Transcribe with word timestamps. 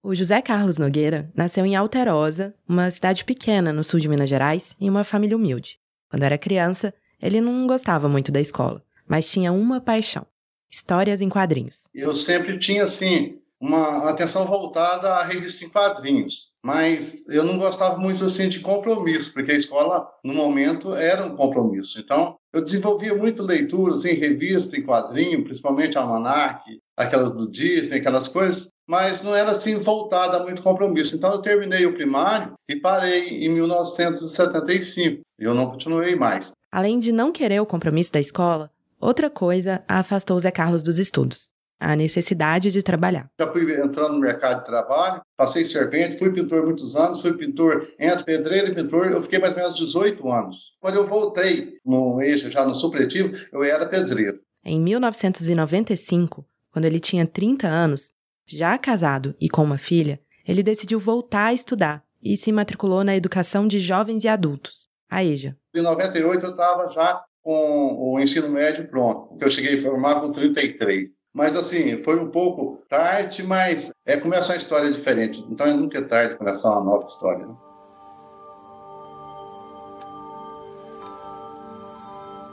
O 0.00 0.14
José 0.14 0.40
Carlos 0.40 0.78
Nogueira 0.78 1.28
nasceu 1.34 1.66
em 1.66 1.74
Alterosa, 1.74 2.54
uma 2.68 2.88
cidade 2.88 3.24
pequena 3.24 3.72
no 3.72 3.82
sul 3.82 3.98
de 3.98 4.08
Minas 4.08 4.28
Gerais, 4.28 4.76
em 4.80 4.88
uma 4.88 5.02
família 5.02 5.36
humilde. 5.36 5.80
Quando 6.08 6.22
era 6.22 6.38
criança, 6.38 6.94
ele 7.20 7.40
não 7.40 7.66
gostava 7.66 8.08
muito 8.08 8.30
da 8.30 8.40
escola, 8.40 8.80
mas 9.08 9.28
tinha 9.28 9.50
uma 9.50 9.80
paixão: 9.80 10.24
histórias 10.70 11.20
em 11.20 11.28
quadrinhos. 11.28 11.82
Eu 11.92 12.14
sempre 12.14 12.56
tinha, 12.58 12.84
assim, 12.84 13.40
uma 13.60 14.08
atenção 14.08 14.46
voltada 14.46 15.14
à 15.14 15.24
revista 15.24 15.64
em 15.64 15.68
quadrinhos, 15.68 16.52
mas 16.62 17.28
eu 17.28 17.42
não 17.42 17.58
gostava 17.58 17.98
muito 17.98 18.24
assim 18.24 18.48
de 18.48 18.60
compromisso, 18.60 19.34
porque 19.34 19.50
a 19.50 19.56
escola 19.56 20.08
no 20.24 20.32
momento 20.32 20.94
era 20.94 21.26
um 21.26 21.34
compromisso. 21.34 21.98
Então, 21.98 22.36
eu 22.52 22.62
desenvolvia 22.62 23.16
muito 23.16 23.42
leituras 23.42 24.04
em 24.04 24.14
revista, 24.14 24.76
em 24.76 24.82
quadrinho, 24.82 25.42
principalmente 25.42 25.98
Almanac, 25.98 26.62
aquelas 26.96 27.32
do 27.32 27.50
Disney, 27.50 27.98
aquelas 27.98 28.28
coisas, 28.28 28.68
mas 28.88 29.22
não 29.22 29.36
era 29.36 29.50
assim 29.50 29.76
voltada 29.76 30.38
a 30.38 30.42
muito 30.42 30.62
compromisso. 30.62 31.14
Então, 31.14 31.32
eu 31.32 31.42
terminei 31.42 31.84
o 31.84 31.94
primário 31.94 32.54
e 32.68 32.76
parei 32.76 33.44
em 33.44 33.48
1975. 33.50 35.22
E 35.38 35.44
eu 35.44 35.54
não 35.54 35.70
continuei 35.70 36.16
mais. 36.16 36.52
Além 36.72 36.98
de 36.98 37.12
não 37.12 37.30
querer 37.30 37.60
o 37.60 37.66
compromisso 37.66 38.12
da 38.12 38.20
escola, 38.20 38.70
outra 38.98 39.28
coisa 39.28 39.84
afastou 39.86 40.40
Zé 40.40 40.50
Carlos 40.50 40.82
dos 40.82 40.98
estudos 40.98 41.52
a 41.80 41.94
necessidade 41.94 42.70
de 42.70 42.82
trabalhar. 42.82 43.30
Já 43.38 43.46
fui 43.46 43.80
entrando 43.80 44.14
no 44.14 44.20
mercado 44.20 44.60
de 44.60 44.66
trabalho, 44.66 45.22
passei 45.36 45.64
servente, 45.64 46.18
fui 46.18 46.32
pintor 46.32 46.64
muitos 46.64 46.96
anos, 46.96 47.22
fui 47.22 47.34
pintor 47.34 47.86
entre 48.00 48.24
pedreiro 48.24 48.68
e 48.68 48.74
pintor, 48.74 49.10
eu 49.10 49.20
fiquei 49.20 49.38
mais 49.38 49.54
ou 49.56 49.62
menos 49.62 49.78
18 49.78 50.28
anos. 50.28 50.76
Quando 50.80 50.96
eu 50.96 51.06
voltei 51.06 51.74
no 51.84 52.20
eixo, 52.20 52.50
já 52.50 52.66
no 52.66 52.74
supletivo, 52.74 53.32
eu 53.52 53.62
era 53.62 53.86
pedreiro. 53.86 54.40
Em 54.64 54.80
1995, 54.80 56.44
quando 56.72 56.84
ele 56.84 57.00
tinha 57.00 57.26
30 57.26 57.68
anos, 57.68 58.12
já 58.48 58.78
casado 58.78 59.34
e 59.38 59.48
com 59.48 59.62
uma 59.62 59.76
filha, 59.76 60.18
ele 60.46 60.62
decidiu 60.62 60.98
voltar 60.98 61.46
a 61.46 61.52
estudar 61.52 62.02
e 62.22 62.34
se 62.34 62.50
matriculou 62.50 63.04
na 63.04 63.14
educação 63.14 63.68
de 63.68 63.78
jovens 63.78 64.24
e 64.24 64.28
adultos, 64.28 64.88
a 65.08 65.22
EJA. 65.22 65.54
Em 65.74 65.82
98 65.82 66.46
eu 66.46 66.50
estava 66.50 66.88
já 66.88 67.22
com 67.42 67.96
o 67.98 68.18
ensino 68.18 68.48
médio 68.48 68.88
pronto, 68.88 69.36
que 69.36 69.44
eu 69.44 69.50
cheguei 69.50 69.76
a 69.76 69.82
formar 69.82 70.20
com 70.22 70.32
33. 70.32 71.08
Mas 71.32 71.54
assim, 71.54 71.98
foi 71.98 72.18
um 72.18 72.30
pouco 72.30 72.82
tarde, 72.88 73.42
mas 73.42 73.92
é 74.06 74.16
começar 74.16 74.54
uma 74.54 74.58
história 74.58 74.90
diferente. 74.90 75.44
Então 75.50 75.66
é 75.66 75.72
nunca 75.74 75.98
é 75.98 76.02
tarde 76.02 76.36
começar 76.36 76.70
uma 76.70 76.84
nova 76.84 77.06
história. 77.06 77.46
Né? 77.46 77.54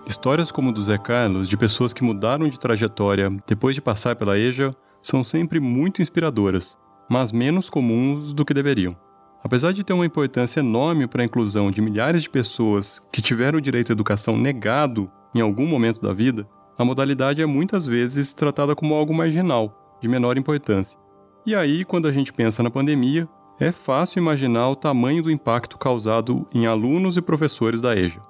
Histórias 0.05 0.51
como 0.51 0.71
do 0.71 0.81
Zé 0.81 0.97
Carlos, 0.97 1.49
de 1.49 1.57
pessoas 1.57 1.91
que 1.91 2.03
mudaram 2.03 2.47
de 2.47 2.59
trajetória 2.59 3.29
depois 3.47 3.73
de 3.73 3.81
passar 3.81 4.15
pela 4.15 4.37
EJA, 4.37 4.71
são 5.07 5.23
sempre 5.23 5.59
muito 5.59 6.01
inspiradoras, 6.01 6.77
mas 7.07 7.31
menos 7.31 7.69
comuns 7.69 8.33
do 8.33 8.43
que 8.43 8.53
deveriam. 8.53 8.95
Apesar 9.43 9.71
de 9.71 9.83
ter 9.83 9.93
uma 9.93 10.05
importância 10.05 10.61
enorme 10.61 11.05
para 11.05 11.21
a 11.21 11.25
inclusão 11.25 11.69
de 11.69 11.79
milhares 11.79 12.23
de 12.23 12.29
pessoas 12.29 12.99
que 13.11 13.21
tiveram 13.21 13.59
o 13.59 13.61
direito 13.61 13.91
à 13.91 13.93
educação 13.93 14.35
negado 14.35 15.09
em 15.35 15.41
algum 15.41 15.67
momento 15.67 16.01
da 16.01 16.11
vida, 16.11 16.47
a 16.75 16.83
modalidade 16.83 17.39
é 17.39 17.45
muitas 17.45 17.85
vezes 17.85 18.33
tratada 18.33 18.75
como 18.75 18.95
algo 18.95 19.13
marginal, 19.13 19.97
de 20.01 20.09
menor 20.09 20.39
importância. 20.39 20.99
E 21.45 21.53
aí, 21.53 21.85
quando 21.85 22.07
a 22.07 22.11
gente 22.11 22.33
pensa 22.33 22.63
na 22.63 22.71
pandemia, 22.71 23.29
é 23.59 23.71
fácil 23.71 24.19
imaginar 24.19 24.69
o 24.69 24.75
tamanho 24.75 25.21
do 25.21 25.29
impacto 25.29 25.77
causado 25.77 26.47
em 26.51 26.65
alunos 26.65 27.15
e 27.15 27.21
professores 27.21 27.79
da 27.79 27.95
EJA. 27.95 28.21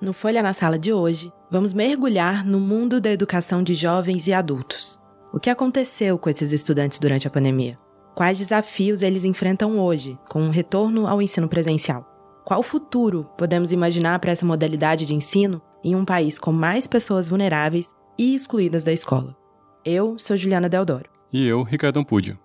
No 0.00 0.12
Folha 0.12 0.42
na 0.42 0.52
Sala 0.52 0.78
de 0.78 0.92
hoje, 0.92 1.32
vamos 1.50 1.72
mergulhar 1.72 2.46
no 2.46 2.60
mundo 2.60 3.00
da 3.00 3.10
educação 3.10 3.64
de 3.64 3.74
jovens 3.74 4.28
e 4.28 4.32
adultos. 4.32 4.99
O 5.32 5.38
que 5.38 5.48
aconteceu 5.48 6.18
com 6.18 6.28
esses 6.28 6.50
estudantes 6.50 6.98
durante 6.98 7.28
a 7.28 7.30
pandemia? 7.30 7.78
Quais 8.16 8.36
desafios 8.36 9.00
eles 9.00 9.24
enfrentam 9.24 9.78
hoje, 9.78 10.18
com 10.28 10.48
o 10.48 10.50
retorno 10.50 11.06
ao 11.06 11.22
ensino 11.22 11.48
presencial? 11.48 12.04
Qual 12.44 12.64
futuro 12.64 13.30
podemos 13.38 13.70
imaginar 13.70 14.18
para 14.18 14.32
essa 14.32 14.44
modalidade 14.44 15.06
de 15.06 15.14
ensino 15.14 15.62
em 15.84 15.94
um 15.94 16.04
país 16.04 16.36
com 16.36 16.50
mais 16.50 16.88
pessoas 16.88 17.28
vulneráveis 17.28 17.94
e 18.18 18.34
excluídas 18.34 18.82
da 18.82 18.92
escola? 18.92 19.36
Eu 19.84 20.18
sou 20.18 20.36
Juliana 20.36 20.68
Deodoro. 20.68 21.08
E 21.32 21.46
eu, 21.46 21.62
Ricardo 21.62 22.00
Ampudia. 22.00 22.36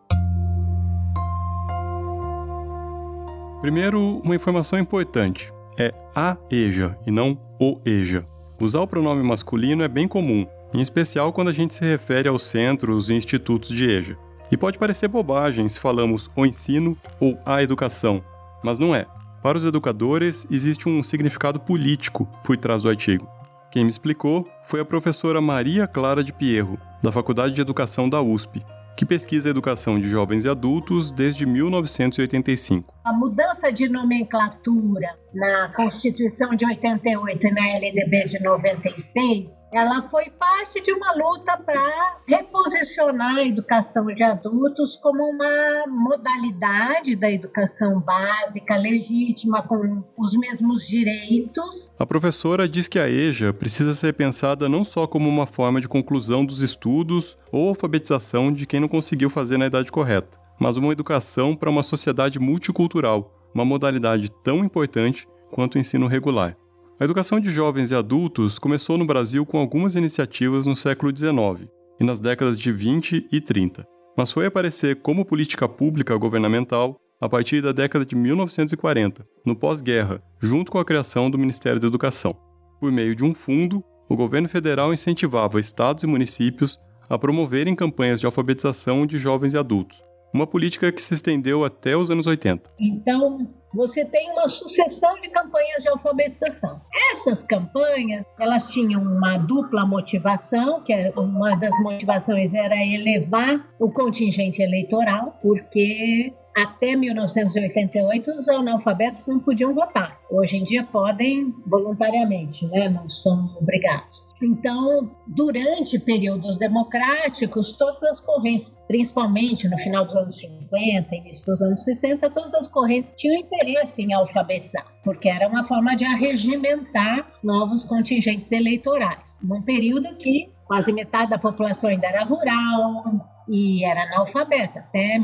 Primeiro, 3.62 4.22
uma 4.24 4.36
informação 4.36 4.78
importante. 4.78 5.52
É 5.76 5.92
a 6.16 6.38
EJA 6.52 6.96
e 7.04 7.10
não 7.10 7.36
o 7.60 7.80
EJA. 7.84 8.24
Usar 8.62 8.82
o 8.82 8.88
pronome 8.88 9.24
masculino 9.24 9.82
é 9.82 9.88
bem 9.88 10.08
comum, 10.08 10.46
em 10.76 10.82
especial 10.82 11.32
quando 11.32 11.48
a 11.48 11.54
gente 11.54 11.74
se 11.74 11.86
refere 11.86 12.28
aos 12.28 12.44
centros 12.44 13.10
e 13.10 13.14
institutos 13.14 13.70
de 13.70 13.90
EJA. 13.90 14.18
E 14.52 14.58
pode 14.58 14.78
parecer 14.78 15.08
bobagem 15.08 15.68
se 15.70 15.80
falamos 15.80 16.30
o 16.36 16.46
ensino 16.46 16.98
ou 17.20 17.40
a 17.46 17.64
educação, 17.64 18.22
mas 18.64 18.78
não 18.78 18.94
é. 18.94 19.06
Para 19.42 19.58
os 19.58 19.64
educadores, 19.64 20.46
existe 20.52 20.90
um 20.90 21.02
significado 21.02 21.60
político 21.60 22.28
por 22.44 22.58
trás 22.58 22.84
do 22.84 22.90
artigo. 22.90 23.28
Quem 23.72 23.84
me 23.84 23.90
explicou 23.90 24.48
foi 24.64 24.80
a 24.82 24.86
professora 24.86 25.40
Maria 25.40 25.88
Clara 25.88 26.24
de 26.24 26.34
Pierro, 26.34 26.78
da 27.02 27.12
Faculdade 27.12 27.54
de 27.54 27.62
Educação 27.62 28.10
da 28.10 28.22
USP, 28.22 28.62
que 28.98 29.06
pesquisa 29.06 29.50
a 29.50 29.52
educação 29.52 30.00
de 30.00 30.10
jovens 30.10 30.46
e 30.46 30.50
adultos 30.50 31.12
desde 31.12 31.46
1985. 31.46 32.94
A 33.04 33.14
mudança 33.14 33.72
de 33.72 33.88
nomenclatura 33.90 35.10
na 35.34 35.72
Constituição 35.76 36.56
de 36.56 36.66
88 36.66 37.48
e 37.48 37.52
na 37.52 37.68
LDB 37.68 38.26
de 38.30 38.42
96 38.42 39.56
ela 39.76 40.08
foi 40.10 40.30
parte 40.30 40.82
de 40.82 40.94
uma 40.94 41.12
luta 41.12 41.58
para 41.58 42.20
reposicionar 42.26 43.36
a 43.36 43.46
educação 43.46 44.06
de 44.06 44.24
adultos 44.24 44.98
como 45.04 45.22
uma 45.22 45.86
modalidade 45.86 47.14
da 47.18 47.30
educação 47.30 48.00
básica, 48.00 48.78
legítima, 48.78 49.62
com 49.64 50.02
os 50.18 50.34
mesmos 50.38 50.88
direitos. 50.88 51.92
A 52.00 52.06
professora 52.06 52.70
diz 52.70 52.88
que 52.88 52.98
a 52.98 53.10
EJA 53.10 53.54
precisa 53.54 53.94
ser 53.94 54.14
pensada 54.14 54.70
não 54.70 54.86
só 54.86 55.06
como 55.06 55.28
uma 55.28 55.46
forma 55.46 55.82
de 55.82 55.90
conclusão 55.90 56.46
dos 56.46 56.62
estudos 56.62 57.38
ou 57.52 57.68
alfabetização 57.68 58.54
de 58.54 58.66
quem 58.66 58.80
não 58.80 58.88
conseguiu 58.88 59.30
fazer 59.30 59.58
na 59.58 59.66
idade 59.66 59.92
correta, 59.92 60.40
mas 60.58 60.78
uma 60.78 60.94
educação 60.94 61.54
para 61.54 61.70
uma 61.70 61.84
sociedade 61.84 62.40
multicultural, 62.40 63.30
uma 63.54 63.66
modalidade 63.66 64.32
tão 64.42 64.60
importante 64.60 65.28
quanto 65.52 65.76
o 65.76 65.80
ensino 65.80 66.08
regular. 66.08 66.56
A 66.98 67.04
educação 67.04 67.42
de 67.42 67.52
jovens 67.52 67.92
e 67.92 67.96
adultos 67.96 68.58
começou 68.58 68.98
no 68.98 69.06
Brasil 69.06 69.46
com 69.46 69.58
algumas 69.58 69.98
iniciativas 69.98 70.66
no 70.66 70.78
século 70.78 71.12
XIX 71.16 71.70
e 72.00 72.06
nas 72.06 72.22
décadas 72.22 72.58
de 72.58 72.72
20 72.72 73.28
e 73.30 73.42
30, 73.42 73.86
mas 74.18 74.32
foi 74.32 74.46
aparecer 74.46 75.02
como 75.02 75.26
política 75.26 75.68
pública 75.68 76.16
governamental 76.16 76.96
a 77.20 77.28
partir 77.28 77.62
da 77.62 77.74
década 77.74 78.06
de 78.06 78.16
1940, 78.16 79.28
no 79.46 79.58
pós-guerra, 79.58 80.24
junto 80.40 80.72
com 80.72 80.80
a 80.80 80.86
criação 80.86 81.30
do 81.30 81.38
Ministério 81.38 81.82
da 81.82 81.88
Educação. 81.88 82.34
Por 82.80 82.94
meio 82.94 83.14
de 83.14 83.26
um 83.26 83.34
fundo, 83.34 83.84
o 84.08 84.16
governo 84.16 84.48
federal 84.48 84.94
incentivava 84.94 85.60
estados 85.60 86.06
e 86.06 86.08
municípios 86.08 86.80
a 87.10 87.20
promoverem 87.20 87.76
campanhas 87.76 88.22
de 88.22 88.26
alfabetização 88.26 89.06
de 89.06 89.20
jovens 89.20 89.54
e 89.54 89.58
adultos, 89.58 90.02
uma 90.34 90.48
política 90.48 90.94
que 90.94 91.02
se 91.02 91.14
estendeu 91.14 91.66
até 91.66 91.98
os 91.98 92.10
anos 92.10 92.26
80. 92.26 92.72
Então, 92.80 93.50
você 93.76 94.06
tem 94.06 94.32
uma 94.32 94.48
sucessão 94.48 95.20
de 95.22 95.30
campanhas 95.30 95.84
de 95.84 95.90
alfabetização. 95.90 96.80
Essas 97.12 97.44
campanhas, 97.44 98.26
elas 98.40 98.64
tinham 98.70 99.02
uma 99.02 99.38
dupla 99.40 99.86
motivação, 99.86 100.82
que 100.84 100.94
é 100.94 101.12
uma 101.18 101.56
das 101.56 101.78
motivações 101.82 102.54
era 102.54 102.76
elevar 102.76 103.68
o 103.80 103.92
contingente 103.92 104.62
eleitoral, 104.62 105.38
porque 105.42 106.34
até 106.56 106.96
1988 106.96 108.32
os 108.32 108.48
analfabetos 108.48 109.28
não 109.28 109.40
podiam 109.40 109.74
votar. 109.74 110.18
Hoje 110.32 110.56
em 110.56 110.64
dia 110.64 110.84
podem 110.84 111.54
voluntariamente, 111.68 112.66
né? 112.68 112.88
não 112.90 113.10
são 113.10 113.56
obrigados. 113.60 114.24
Então, 114.42 115.12
durante 115.28 115.98
períodos 116.00 116.58
democráticos, 116.58 117.76
todas 117.78 118.04
as 118.04 118.20
correntes, 118.22 118.70
principalmente 118.88 119.68
no 119.68 119.78
final 119.80 120.06
dos 120.06 120.16
anos 120.16 120.38
50, 120.38 121.16
início 121.16 121.46
dos 121.46 121.62
anos 121.62 121.84
60, 121.84 122.30
todas 122.30 122.54
as 122.54 122.68
correntes 122.70 123.12
tinham 123.18 123.40
interesse 123.40 124.02
em 124.02 124.14
alfabetizar, 124.14 124.86
porque 125.04 125.30
era 125.30 125.48
uma 125.48 125.66
forma 125.68 125.96
de 125.96 126.06
arregimentar 126.06 127.28
novos 127.44 127.84
contingentes 127.86 128.52
eleitorais. 128.52 129.24
Num 129.42 129.62
período 129.62 130.16
que 130.18 130.50
quase 130.66 130.92
metade 130.92 131.30
da 131.30 131.38
população 131.38 131.90
ainda 131.90 132.08
era 132.08 132.24
rural 132.24 133.04
e 133.48 133.86
era 133.86 134.04
analfabeta. 134.04 134.80
Até 134.80 135.18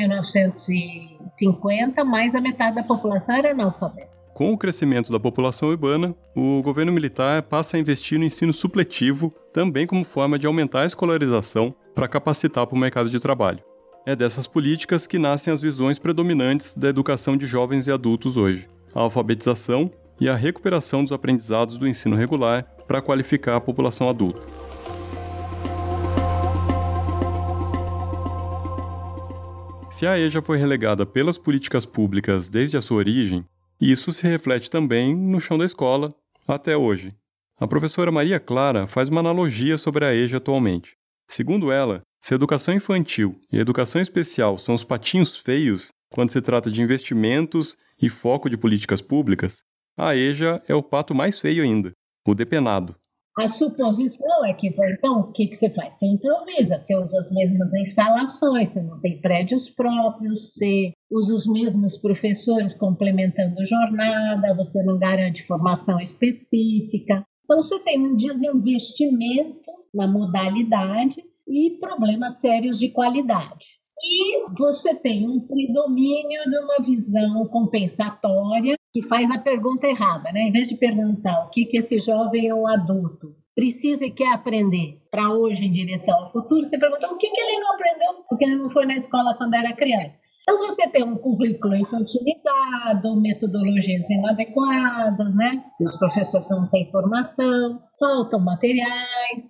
1950, 1.42 2.04
mais 2.04 2.36
a 2.36 2.42
metade 2.42 2.76
da 2.76 2.84
população 2.84 3.36
era 3.36 3.52
analfabeta. 3.52 4.10
Com 4.34 4.54
o 4.54 4.58
crescimento 4.58 5.12
da 5.12 5.20
população 5.20 5.70
urbana, 5.70 6.16
o 6.36 6.62
governo 6.62 6.92
militar 6.92 7.42
passa 7.44 7.76
a 7.76 7.80
investir 7.80 8.18
no 8.18 8.26
ensino 8.26 8.54
supletivo, 8.54 9.32
também 9.52 9.86
como 9.86 10.06
forma 10.06 10.40
de 10.40 10.48
aumentar 10.48 10.82
a 10.82 10.86
escolarização 10.86 11.76
para 11.94 12.08
capacitar 12.08 12.66
para 12.66 12.76
o 12.76 12.80
mercado 12.80 13.10
de 13.10 13.20
trabalho. 13.20 13.60
É 14.06 14.16
dessas 14.16 14.48
políticas 14.48 15.06
que 15.06 15.20
nascem 15.20 15.54
as 15.54 15.62
visões 15.62 16.00
predominantes 16.00 16.74
da 16.74 16.88
educação 16.88 17.36
de 17.36 17.46
jovens 17.46 17.86
e 17.86 17.92
adultos 17.92 18.38
hoje: 18.38 18.68
a 18.96 19.02
alfabetização 19.02 19.92
e 20.20 20.30
a 20.30 20.36
recuperação 20.36 21.04
dos 21.04 21.12
aprendizados 21.12 21.78
do 21.78 21.88
ensino 21.88 22.16
regular 22.16 22.66
para 22.88 23.02
qualificar 23.02 23.58
a 23.58 23.62
população 23.62 24.10
adulta. 24.10 24.48
Se 29.92 30.08
a 30.08 30.18
EJA 30.18 30.42
foi 30.42 30.58
relegada 30.58 31.06
pelas 31.06 31.38
políticas 31.38 31.86
públicas 31.86 32.48
desde 32.48 32.78
a 32.78 32.82
sua 32.82 32.96
origem, 32.96 33.46
isso 33.80 34.10
se 34.14 34.26
reflete 34.26 34.70
também 34.70 35.14
no 35.14 35.38
chão 35.38 35.58
da 35.58 35.66
escola 35.66 36.16
até 36.48 36.78
hoje. 36.78 37.12
A 37.60 37.68
professora 37.68 38.10
Maria 38.10 38.40
Clara 38.40 38.88
faz 38.88 39.10
uma 39.10 39.20
analogia 39.20 39.78
sobre 39.78 40.06
a 40.06 40.16
EJA 40.16 40.38
atualmente. 40.38 40.96
Segundo 41.28 41.74
ela, 41.74 42.02
se 42.22 42.34
educação 42.34 42.74
infantil 42.74 43.38
e 43.52 43.60
educação 43.60 44.02
especial 44.02 44.58
são 44.58 44.74
os 44.76 44.84
patinhos 44.86 45.36
feios 45.36 45.90
quando 46.10 46.32
se 46.32 46.42
trata 46.42 46.72
de 46.72 46.82
investimentos 46.82 47.76
e 48.02 48.08
foco 48.08 48.50
de 48.50 48.56
políticas 48.56 49.02
públicas, 49.02 49.62
a 49.98 50.16
EJA 50.16 50.64
é 50.70 50.74
o 50.74 50.82
pato 50.82 51.14
mais 51.14 51.38
feio 51.38 51.64
ainda, 51.64 51.92
o 52.26 52.34
depenado. 52.34 52.96
A 53.38 53.48
suposição 53.54 54.46
é 54.46 54.54
que, 54.54 54.68
então, 54.68 55.22
o 55.22 55.32
que, 55.32 55.48
que 55.48 55.56
você 55.56 55.70
faz? 55.70 55.98
Você 55.98 56.06
improvisa, 56.06 56.84
você 56.86 56.96
usa 56.98 57.20
as 57.22 57.32
mesmas 57.32 57.74
instalações, 57.74 58.74
você 58.74 58.82
não 58.82 59.00
tem 59.00 59.22
prédios 59.22 59.70
próprios, 59.70 60.54
você 60.54 60.92
usa 61.10 61.36
os 61.36 61.48
mesmos 61.48 61.98
professores 62.00 62.74
complementando 62.78 63.66
jornada, 63.66 64.54
você 64.54 64.84
não 64.84 65.00
garante 65.00 65.48
formação 65.48 66.00
específica. 66.02 67.26
Então, 67.46 67.64
você 67.64 67.80
tem 67.80 68.06
um 68.06 68.18
desinvestimento 68.18 69.72
na 69.94 70.08
modalidade 70.08 71.24
e 71.48 71.78
problemas 71.80 72.38
sérios 72.42 72.80
de 72.80 72.90
qualidade. 72.90 73.66
E 74.04 74.50
você 74.58 74.96
tem 74.96 75.30
um 75.30 75.40
predomínio 75.40 76.50
de 76.50 76.58
uma 76.58 76.86
visão 76.86 77.48
compensatória 77.48 78.76
que 78.94 79.02
faz 79.04 79.30
a 79.32 79.40
pergunta 79.40 79.88
errada, 79.88 80.32
né? 80.32 80.42
Em 80.42 80.52
vez 80.52 80.68
de 80.68 80.76
perguntar 80.76 81.46
o 81.46 81.50
que, 81.50 81.66
que 81.66 81.78
esse 81.78 82.00
jovem 82.00 82.52
ou 82.52 82.68
adulto 82.68 83.34
precisa 83.56 84.06
e 84.06 84.12
quer 84.12 84.34
aprender 84.34 85.00
para 85.10 85.30
hoje 85.30 85.64
em 85.64 85.72
direção 85.72 86.16
ao 86.16 86.32
futuro, 86.32 86.68
você 86.68 86.78
pergunta 86.78 87.08
o 87.08 87.18
que, 87.18 87.30
que 87.30 87.42
ele 87.42 87.60
não 87.60 87.74
aprendeu 87.74 88.24
porque 88.28 88.46
ele 88.46 88.56
não 88.56 88.70
foi 88.70 88.86
na 88.86 88.98
escola 88.98 89.36
quando 89.38 89.54
era 89.54 89.74
criança. 89.74 90.20
Então 90.44 90.58
você 90.58 90.90
tem 90.90 91.04
um 91.04 91.16
currículo 91.16 91.76
infantilizado, 91.76 93.16
metodologias 93.22 94.10
inadequadas, 94.10 95.36
né? 95.36 95.64
Os 95.80 95.98
professores 95.98 96.50
não 96.50 96.68
têm 96.68 96.90
formação, 96.92 97.80
faltam 98.00 98.40
materiais. 98.40 99.48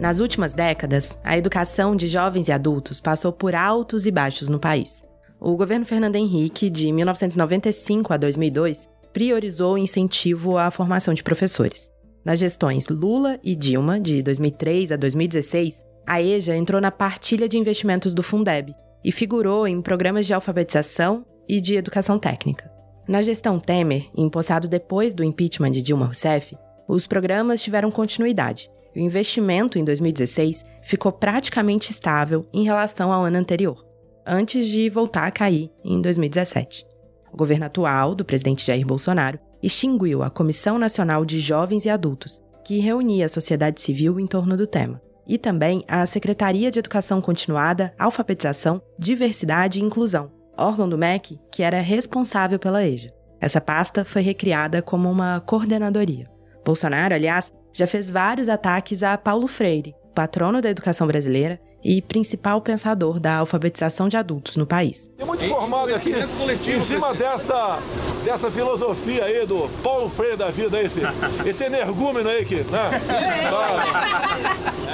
Nas 0.00 0.18
últimas 0.18 0.52
décadas, 0.52 1.18
a 1.22 1.36
educação 1.36 1.94
de 1.94 2.08
jovens 2.08 2.48
e 2.48 2.52
adultos 2.52 3.00
passou 3.00 3.32
por 3.32 3.54
altos 3.54 4.06
e 4.06 4.10
baixos 4.10 4.48
no 4.48 4.58
país. 4.58 5.05
O 5.40 5.56
governo 5.56 5.84
Fernando 5.84 6.16
Henrique, 6.16 6.70
de 6.70 6.90
1995 6.90 8.12
a 8.12 8.16
2002, 8.16 8.88
priorizou 9.12 9.74
o 9.74 9.78
incentivo 9.78 10.58
à 10.58 10.70
formação 10.70 11.12
de 11.12 11.22
professores. 11.22 11.90
Nas 12.24 12.38
gestões 12.38 12.88
Lula 12.88 13.38
e 13.42 13.54
Dilma, 13.54 14.00
de 14.00 14.22
2003 14.22 14.92
a 14.92 14.96
2016, 14.96 15.84
a 16.06 16.22
EJA 16.22 16.56
entrou 16.56 16.80
na 16.80 16.90
partilha 16.90 17.48
de 17.48 17.58
investimentos 17.58 18.14
do 18.14 18.22
Fundeb 18.22 18.74
e 19.04 19.12
figurou 19.12 19.66
em 19.66 19.80
programas 19.80 20.26
de 20.26 20.34
alfabetização 20.34 21.24
e 21.48 21.60
de 21.60 21.76
educação 21.76 22.18
técnica. 22.18 22.70
Na 23.06 23.22
gestão 23.22 23.60
Temer, 23.60 24.06
empossado 24.16 24.66
depois 24.66 25.14
do 25.14 25.22
impeachment 25.22 25.70
de 25.70 25.82
Dilma 25.82 26.06
Rousseff, 26.06 26.56
os 26.88 27.06
programas 27.06 27.62
tiveram 27.62 27.90
continuidade 27.90 28.68
o 28.96 28.98
investimento 28.98 29.78
em 29.78 29.84
2016 29.84 30.64
ficou 30.82 31.12
praticamente 31.12 31.90
estável 31.90 32.46
em 32.52 32.64
relação 32.64 33.12
ao 33.12 33.24
ano 33.24 33.36
anterior, 33.36 33.84
antes 34.26 34.66
de 34.66 34.90
voltar 34.90 35.26
a 35.26 35.30
cair 35.30 35.70
em 35.84 36.00
2017. 36.00 36.84
O 37.32 37.36
governo 37.36 37.66
atual, 37.66 38.14
do 38.14 38.24
presidente 38.24 38.66
Jair 38.66 38.84
Bolsonaro, 38.86 39.38
extinguiu 39.62 40.22
a 40.22 40.30
Comissão 40.30 40.78
Nacional 40.78 41.24
de 41.24 41.38
Jovens 41.38 41.84
e 41.84 41.90
Adultos, 41.90 42.42
que 42.64 42.78
reunia 42.78 43.26
a 43.26 43.28
sociedade 43.28 43.80
civil 43.80 44.18
em 44.18 44.26
torno 44.26 44.56
do 44.56 44.66
tema, 44.66 45.00
e 45.26 45.38
também 45.38 45.84
a 45.86 46.04
Secretaria 46.06 46.70
de 46.70 46.78
Educação 46.78 47.20
Continuada, 47.20 47.94
Alfabetização, 47.98 48.82
Diversidade 48.98 49.78
e 49.80 49.82
Inclusão, 49.82 50.30
órgão 50.56 50.88
do 50.88 50.98
MEC 50.98 51.38
que 51.52 51.62
era 51.62 51.80
responsável 51.80 52.58
pela 52.58 52.84
EJA. 52.84 53.12
Essa 53.40 53.60
pasta 53.60 54.04
foi 54.04 54.22
recriada 54.22 54.80
como 54.80 55.10
uma 55.10 55.40
coordenadoria. 55.40 56.28
Bolsonaro, 56.64 57.14
aliás, 57.14 57.52
já 57.72 57.86
fez 57.86 58.10
vários 58.10 58.48
ataques 58.48 59.02
a 59.02 59.16
Paulo 59.18 59.46
Freire, 59.46 59.94
patrono 60.14 60.62
da 60.62 60.70
educação 60.70 61.06
brasileira 61.06 61.60
e 61.84 62.02
principal 62.02 62.60
pensador 62.60 63.20
da 63.20 63.36
alfabetização 63.36 64.08
de 64.08 64.16
adultos 64.16 64.56
no 64.56 64.66
país. 64.66 65.12
Tem 65.16 65.26
muito 65.26 65.46
formado 65.46 65.94
aqui 65.94 66.10
em 66.10 66.80
cima 66.80 67.14
dessa, 67.14 67.78
dessa 68.24 68.50
filosofia 68.50 69.24
aí 69.24 69.46
do 69.46 69.68
Paulo 69.82 70.08
Freire 70.10 70.36
da 70.36 70.50
vida, 70.50 70.82
esse, 70.82 71.00
esse 71.44 71.64
energúmeno 71.64 72.28
aí 72.28 72.44
que, 72.44 72.56
né? 72.56 73.00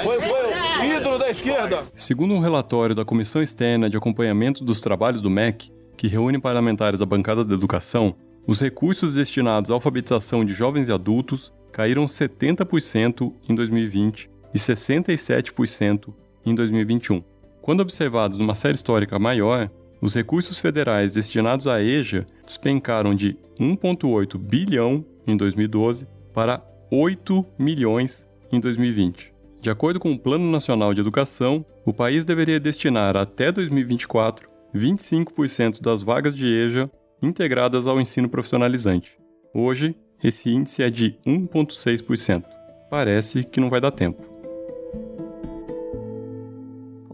Foi, 0.03 0.19
foi 0.19 0.87
o 0.87 0.97
ídolo 0.97 1.17
da 1.17 1.29
esquerda. 1.29 1.83
Segundo 1.95 2.33
um 2.33 2.39
relatório 2.39 2.93
da 2.93 3.05
Comissão 3.05 3.41
Externa 3.41 3.89
de 3.89 3.97
Acompanhamento 3.97 4.63
dos 4.63 4.79
Trabalhos 4.79 5.21
do 5.21 5.29
MEC, 5.29 5.71
que 5.97 6.07
reúne 6.07 6.39
parlamentares 6.39 6.99
da 6.99 7.05
bancada 7.05 7.43
da 7.43 7.53
educação, 7.53 8.15
os 8.45 8.59
recursos 8.59 9.13
destinados 9.13 9.71
à 9.71 9.73
alfabetização 9.73 10.43
de 10.43 10.53
jovens 10.53 10.89
e 10.89 10.91
adultos 10.91 11.53
caíram 11.71 12.05
70% 12.05 13.33
em 13.49 13.55
2020 13.55 14.29
e 14.53 14.57
67% 14.57 16.13
em 16.45 16.55
2021. 16.55 17.23
Quando 17.61 17.79
observados 17.81 18.37
numa 18.37 18.55
série 18.55 18.75
histórica 18.75 19.17
maior, 19.17 19.69
os 20.01 20.13
recursos 20.13 20.59
federais 20.59 21.13
destinados 21.13 21.67
à 21.67 21.81
EJA 21.81 22.25
despencaram 22.45 23.15
de 23.15 23.37
1,8 23.59 24.37
bilhão 24.37 25.05
em 25.25 25.37
2012 25.37 26.07
para 26.33 26.61
8 26.91 27.45
milhões 27.57 28.27
em 28.51 28.59
2020. 28.59 29.33
De 29.61 29.69
acordo 29.69 29.99
com 29.99 30.11
o 30.11 30.19
Plano 30.19 30.51
Nacional 30.51 30.93
de 30.93 30.99
Educação, 30.99 31.65
o 31.85 31.93
país 31.93 32.25
deveria 32.25 32.59
destinar 32.59 33.15
até 33.15 33.51
2024 33.51 34.49
25% 34.75 35.81
das 35.81 36.01
vagas 36.01 36.35
de 36.35 36.47
EJA 36.47 36.89
integradas 37.21 37.87
ao 37.87 38.01
ensino 38.01 38.27
profissionalizante. 38.27 39.17
Hoje, 39.53 39.95
esse 40.23 40.49
índice 40.49 40.81
é 40.83 40.89
de 40.89 41.15
1,6%. 41.25 42.43
Parece 42.89 43.43
que 43.43 43.59
não 43.61 43.69
vai 43.69 43.79
dar 43.79 43.91
tempo. 43.91 44.32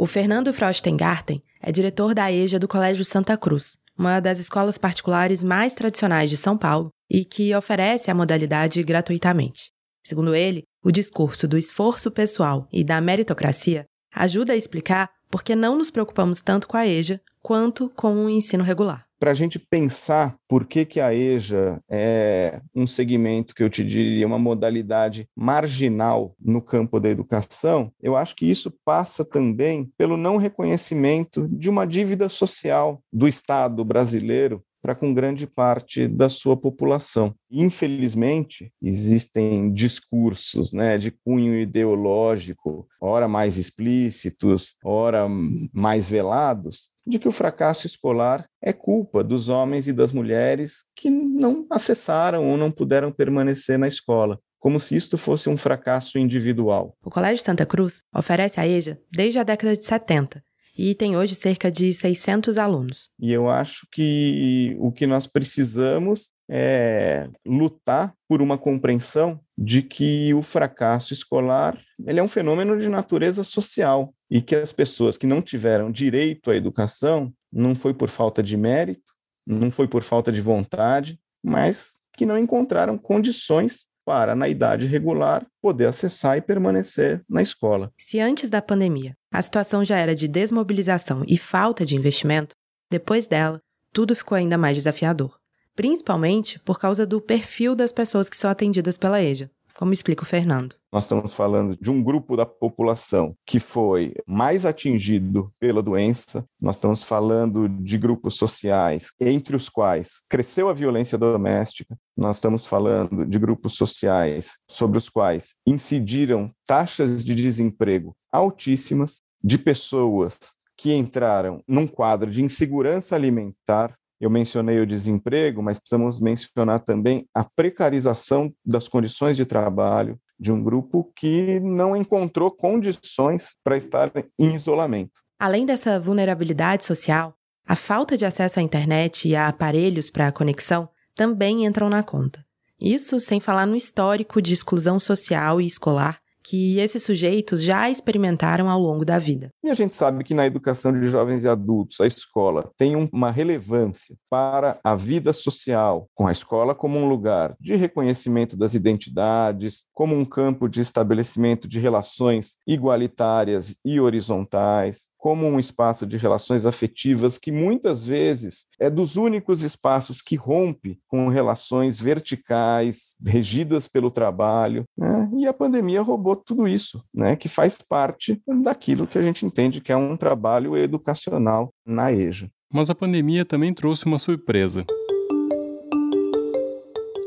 O 0.02 0.06
Fernando 0.06 0.54
Frostengarten 0.54 1.44
é 1.62 1.74
diretor 1.74 2.16
da 2.16 2.32
EJA 2.32 2.58
do 2.58 2.70
Colégio 2.70 3.04
Santa 3.04 3.36
Cruz, 3.36 3.78
uma 3.98 4.22
das 4.22 4.40
escolas 4.40 4.78
particulares 4.78 5.44
mais 5.44 5.74
tradicionais 5.74 6.30
de 6.30 6.38
São 6.38 6.58
Paulo 6.58 6.88
e 7.10 7.26
que 7.26 7.54
oferece 7.54 8.10
a 8.10 8.16
modalidade 8.16 8.82
gratuitamente. 8.82 9.74
Segundo 10.02 10.34
ele, 10.34 10.64
o 10.82 10.90
discurso 10.90 11.50
do 11.50 11.58
esforço 11.58 12.10
pessoal 12.10 12.66
e 12.72 12.82
da 12.82 13.02
meritocracia 13.02 13.84
ajuda 14.16 14.54
a 14.54 14.56
explicar 14.56 15.10
por 15.30 15.44
que 15.44 15.54
não 15.54 15.78
nos 15.78 15.92
preocupamos 15.92 16.40
tanto 16.40 16.66
com 16.66 16.78
a 16.78 16.88
EJA 16.88 17.20
quanto 17.42 17.90
com 17.90 18.24
o 18.24 18.30
ensino 18.30 18.64
regular 18.64 19.09
para 19.20 19.32
a 19.32 19.34
gente 19.34 19.60
pensar 19.60 20.38
por 20.48 20.66
que, 20.66 20.86
que 20.86 21.02
a 21.02 21.14
EJA 21.14 21.82
é 21.90 22.62
um 22.74 22.88
segmento 22.88 23.54
que 23.54 23.62
eu 23.62 23.70
te 23.70 23.84
diria 23.84 24.26
uma 24.26 24.40
modalidade 24.40 25.28
marginal 25.36 26.34
no 26.40 26.62
campo 26.62 27.00
da 27.00 27.10
educação, 27.10 27.92
eu 28.02 28.16
acho 28.16 28.36
que 28.36 28.50
isso 28.50 28.72
passa 28.86 29.26
também 29.26 29.92
pelo 29.98 30.16
não 30.16 30.38
reconhecimento 30.38 31.48
de 31.50 31.70
uma 31.70 31.86
dívida 31.86 32.30
social 32.30 33.02
do 33.12 33.28
Estado 33.28 33.84
brasileiro 33.84 34.64
para 34.82 34.96
com 34.96 35.14
grande 35.14 35.46
parte 35.46 36.08
da 36.08 36.30
sua 36.30 36.56
população. 36.56 37.34
Infelizmente, 37.52 38.72
existem 38.82 39.72
discursos 39.74 40.72
né, 40.72 40.98
de 40.98 41.12
cunho 41.12 41.60
ideológico, 41.60 42.88
ora 43.02 43.28
mais 43.28 43.58
explícitos, 43.58 44.76
ora 44.84 45.28
mais 45.74 46.10
velados, 46.10 46.92
de 47.06 47.18
que 47.18 47.28
o 47.28 47.32
fracasso 47.32 47.88
escolar 47.88 48.46
é 48.62 48.72
culpa 48.72 49.24
dos 49.24 49.50
homens 49.50 49.88
e 49.88 49.94
das 49.94 50.12
mulheres 50.12 50.86
que 50.96 51.10
não 51.10 51.66
acessaram 51.70 52.50
ou 52.50 52.58
não 52.58 52.72
puderam 52.72 53.12
permanecer 53.12 53.78
na 53.78 53.88
escola 53.88 54.40
como 54.60 54.80
se 54.80 54.96
isto 54.96 55.18
fosse 55.18 55.50
um 55.50 55.58
fracasso 55.58 56.20
individual. 56.20 56.94
O 57.02 57.10
Colégio 57.10 57.44
Santa 57.44 57.66
Cruz 57.66 58.04
oferece 58.14 58.60
a 58.60 58.68
EJA 58.68 59.00
desde 59.10 59.40
a 59.40 59.44
década 59.44 59.76
de 59.76 59.86
70 59.86 60.44
e 60.82 60.96
tem 60.96 61.18
hoje 61.18 61.36
cerca 61.36 61.70
de 61.70 61.92
600 61.92 62.58
alunos. 62.58 63.10
E 63.20 63.34
eu 63.34 63.50
acho 63.50 63.86
que 63.92 64.78
o 64.80 64.94
que 64.94 65.06
nós 65.06 65.28
precisamos 65.28 66.30
é 66.50 67.30
lutar 67.46 68.14
por 68.30 68.42
uma 68.42 68.58
compreensão 68.58 69.42
de 69.58 69.82
que 69.82 70.34
o 70.34 70.42
fracasso 70.42 71.12
escolar 71.12 71.78
ele 72.08 72.22
é 72.22 72.24
um 72.24 72.30
fenômeno 72.30 72.80
de 72.80 72.88
natureza 72.88 73.44
social 73.44 74.14
e 74.32 74.42
que 74.42 74.56
as 74.56 74.72
pessoas 74.72 75.18
que 75.18 75.28
não 75.28 75.42
tiveram 75.42 75.92
direito 75.92 76.50
à 76.50 76.56
educação 76.56 77.30
não 77.52 77.76
foi 77.76 77.94
por 77.94 78.10
falta 78.10 78.42
de 78.42 78.56
mérito, 78.56 79.12
não 79.46 79.70
foi 79.70 79.86
por 79.86 80.02
falta 80.02 80.32
de 80.32 80.40
vontade, 80.40 81.20
mas 81.44 81.90
que 82.16 82.26
não 82.26 82.38
encontraram 82.38 82.98
condições 82.98 83.86
para, 84.10 84.36
na 84.36 84.50
idade 84.50 84.88
regular, 84.88 85.46
poder 85.62 85.86
acessar 85.86 86.36
e 86.36 86.42
permanecer 86.42 87.22
na 87.30 87.44
escola. 87.44 87.94
Se 87.96 88.20
antes 88.20 88.50
da 88.50 88.60
pandemia 88.60 89.16
a 89.32 89.40
situação 89.40 89.86
já 89.86 89.98
era 89.98 90.16
de 90.16 90.28
desmobilização 90.28 91.24
e 91.28 91.38
falta 91.38 91.86
de 91.86 91.96
investimento, 91.96 92.56
depois 92.90 93.28
dela, 93.28 93.62
tudo 93.94 94.16
ficou 94.16 94.36
ainda 94.36 94.58
mais 94.58 94.76
desafiador. 94.76 95.38
Principalmente 95.76 96.60
por 96.62 96.80
causa 96.80 97.06
do 97.06 97.22
perfil 97.22 97.76
das 97.76 97.92
pessoas 97.92 98.32
que 98.32 98.36
são 98.36 98.50
atendidas 98.50 98.98
pela 98.98 99.22
EJA, 99.22 99.52
como 99.80 99.94
explica 99.94 100.24
o 100.24 100.26
Fernando. 100.26 100.76
Nós 100.92 101.06
estamos 101.06 101.34
falando 101.34 101.78
de 101.80 101.90
um 101.90 102.04
grupo 102.04 102.36
da 102.36 102.46
população 102.46 103.34
que 103.46 103.62
foi 103.62 104.14
mais 104.28 104.66
atingido 104.66 105.54
pela 105.58 105.82
doença. 105.82 106.46
Nós 106.62 106.76
estamos 106.76 107.02
falando 107.02 107.70
de 107.70 107.98
grupos 107.98 108.36
sociais 108.36 109.14
entre 109.22 109.56
os 109.56 109.70
quais 109.70 110.20
cresceu 110.30 110.68
a 110.68 110.74
violência 110.74 111.18
doméstica. 111.18 111.96
Nós 112.18 112.36
estamos 112.36 112.66
falando 112.66 113.26
de 113.26 113.40
grupos 113.40 113.76
sociais 113.76 114.58
sobre 114.70 114.98
os 114.98 115.08
quais 115.08 115.56
incidiram 115.66 116.52
taxas 116.68 117.24
de 117.24 117.34
desemprego 117.34 118.14
altíssimas, 118.30 119.22
de 119.42 119.58
pessoas 119.58 120.38
que 120.76 120.94
entraram 120.94 121.64
num 121.66 121.88
quadro 121.88 122.30
de 122.30 122.44
insegurança 122.44 123.16
alimentar 123.16 123.96
eu 124.20 124.30
mencionei 124.30 124.80
o 124.80 124.86
desemprego, 124.86 125.64
mas 125.64 125.80
precisamos 125.80 126.20
mencionar 126.20 126.80
também 126.82 127.28
a 127.34 127.44
precarização 127.44 128.54
das 128.66 128.88
condições 128.88 129.38
de 129.38 129.46
trabalho 129.46 130.20
de 130.40 130.52
um 130.52 130.64
grupo 130.64 131.12
que 131.16 131.60
não 131.60 131.96
encontrou 131.96 132.52
condições 132.52 133.58
para 133.64 133.78
estar 133.78 134.12
em 134.40 134.54
isolamento. 134.54 135.22
Além 135.38 135.66
dessa 135.66 136.00
vulnerabilidade 136.00 136.84
social, 136.84 137.34
a 137.66 137.76
falta 137.76 138.18
de 138.18 138.26
acesso 138.26 138.60
à 138.60 138.64
internet 138.64 139.28
e 139.28 139.36
a 139.36 139.48
aparelhos 139.48 140.10
para 140.10 140.28
a 140.28 140.32
conexão 140.32 140.90
também 141.16 141.66
entram 141.66 141.90
na 141.90 142.04
conta. 142.04 142.46
Isso 142.80 143.20
sem 143.20 143.40
falar 143.40 143.66
no 143.66 143.76
histórico 143.76 144.42
de 144.42 144.54
exclusão 144.54 145.00
social 145.00 145.60
e 145.60 145.66
escolar 145.66 146.20
que 146.50 146.80
esses 146.80 147.04
sujeitos 147.04 147.62
já 147.62 147.88
experimentaram 147.92 148.68
ao 148.68 148.82
longo 148.82 149.06
da 149.06 149.20
vida. 149.20 149.52
E 149.64 149.70
a 149.70 149.76
gente 149.76 149.94
sabe 149.94 150.24
que 150.24 150.34
na 150.34 150.48
educação 150.48 150.92
de 150.92 151.06
jovens 151.06 151.44
e 151.44 151.48
adultos, 151.48 152.02
a 152.02 152.08
escola 152.08 152.72
tem 152.76 152.96
uma 152.96 153.30
relevância 153.30 154.16
para 154.28 154.80
a 154.84 154.96
vida 154.96 155.32
social, 155.32 156.10
com 156.16 156.26
a 156.26 156.32
escola 156.32 156.74
como 156.74 156.98
um 156.98 157.08
lugar 157.08 157.56
de 157.60 157.76
reconhecimento 157.76 158.58
das 158.58 158.74
identidades, 158.74 159.86
como 159.94 160.16
um 160.16 160.26
campo 160.26 160.68
de 160.68 160.82
estabelecimento 160.82 161.68
de 161.68 161.78
relações 161.78 162.56
igualitárias 162.66 163.76
e 163.86 164.00
horizontais, 164.00 165.10
como 165.20 165.46
um 165.46 165.60
espaço 165.60 166.08
de 166.08 166.18
relações 166.18 166.66
afetivas 166.66 167.38
que 167.38 167.52
muitas 167.52 168.06
vezes 168.06 168.66
é 168.80 168.90
dos 168.90 169.18
únicos 169.18 169.62
espaços 169.62 170.22
que 170.22 170.38
rompe 170.38 170.98
com 171.08 171.28
relações 171.28 172.00
verticais, 172.00 173.18
regidas 173.24 173.86
pelo 173.86 174.10
trabalho. 174.10 174.86
Né? 174.98 175.30
E 175.38 175.46
a 175.46 175.54
pandemia 175.54 176.02
roubou 176.02 176.38
tudo 176.38 176.66
isso, 176.68 177.04
né? 177.14 177.36
que 177.36 177.50
faz 177.50 177.82
parte 177.82 178.42
daquilo 178.64 179.06
que 179.06 179.18
a 179.18 179.22
gente 179.22 179.46
entende 179.46 179.82
que 179.82 179.92
é 179.92 179.98
um 179.98 180.16
trabalho 180.16 180.78
educacional 180.78 181.74
na 181.86 182.14
EJA. 182.14 182.50
Mas 182.72 182.90
a 182.90 182.96
pandemia 182.96 183.44
também 183.44 183.74
trouxe 183.74 184.06
uma 184.06 184.20
surpresa. 184.20 184.86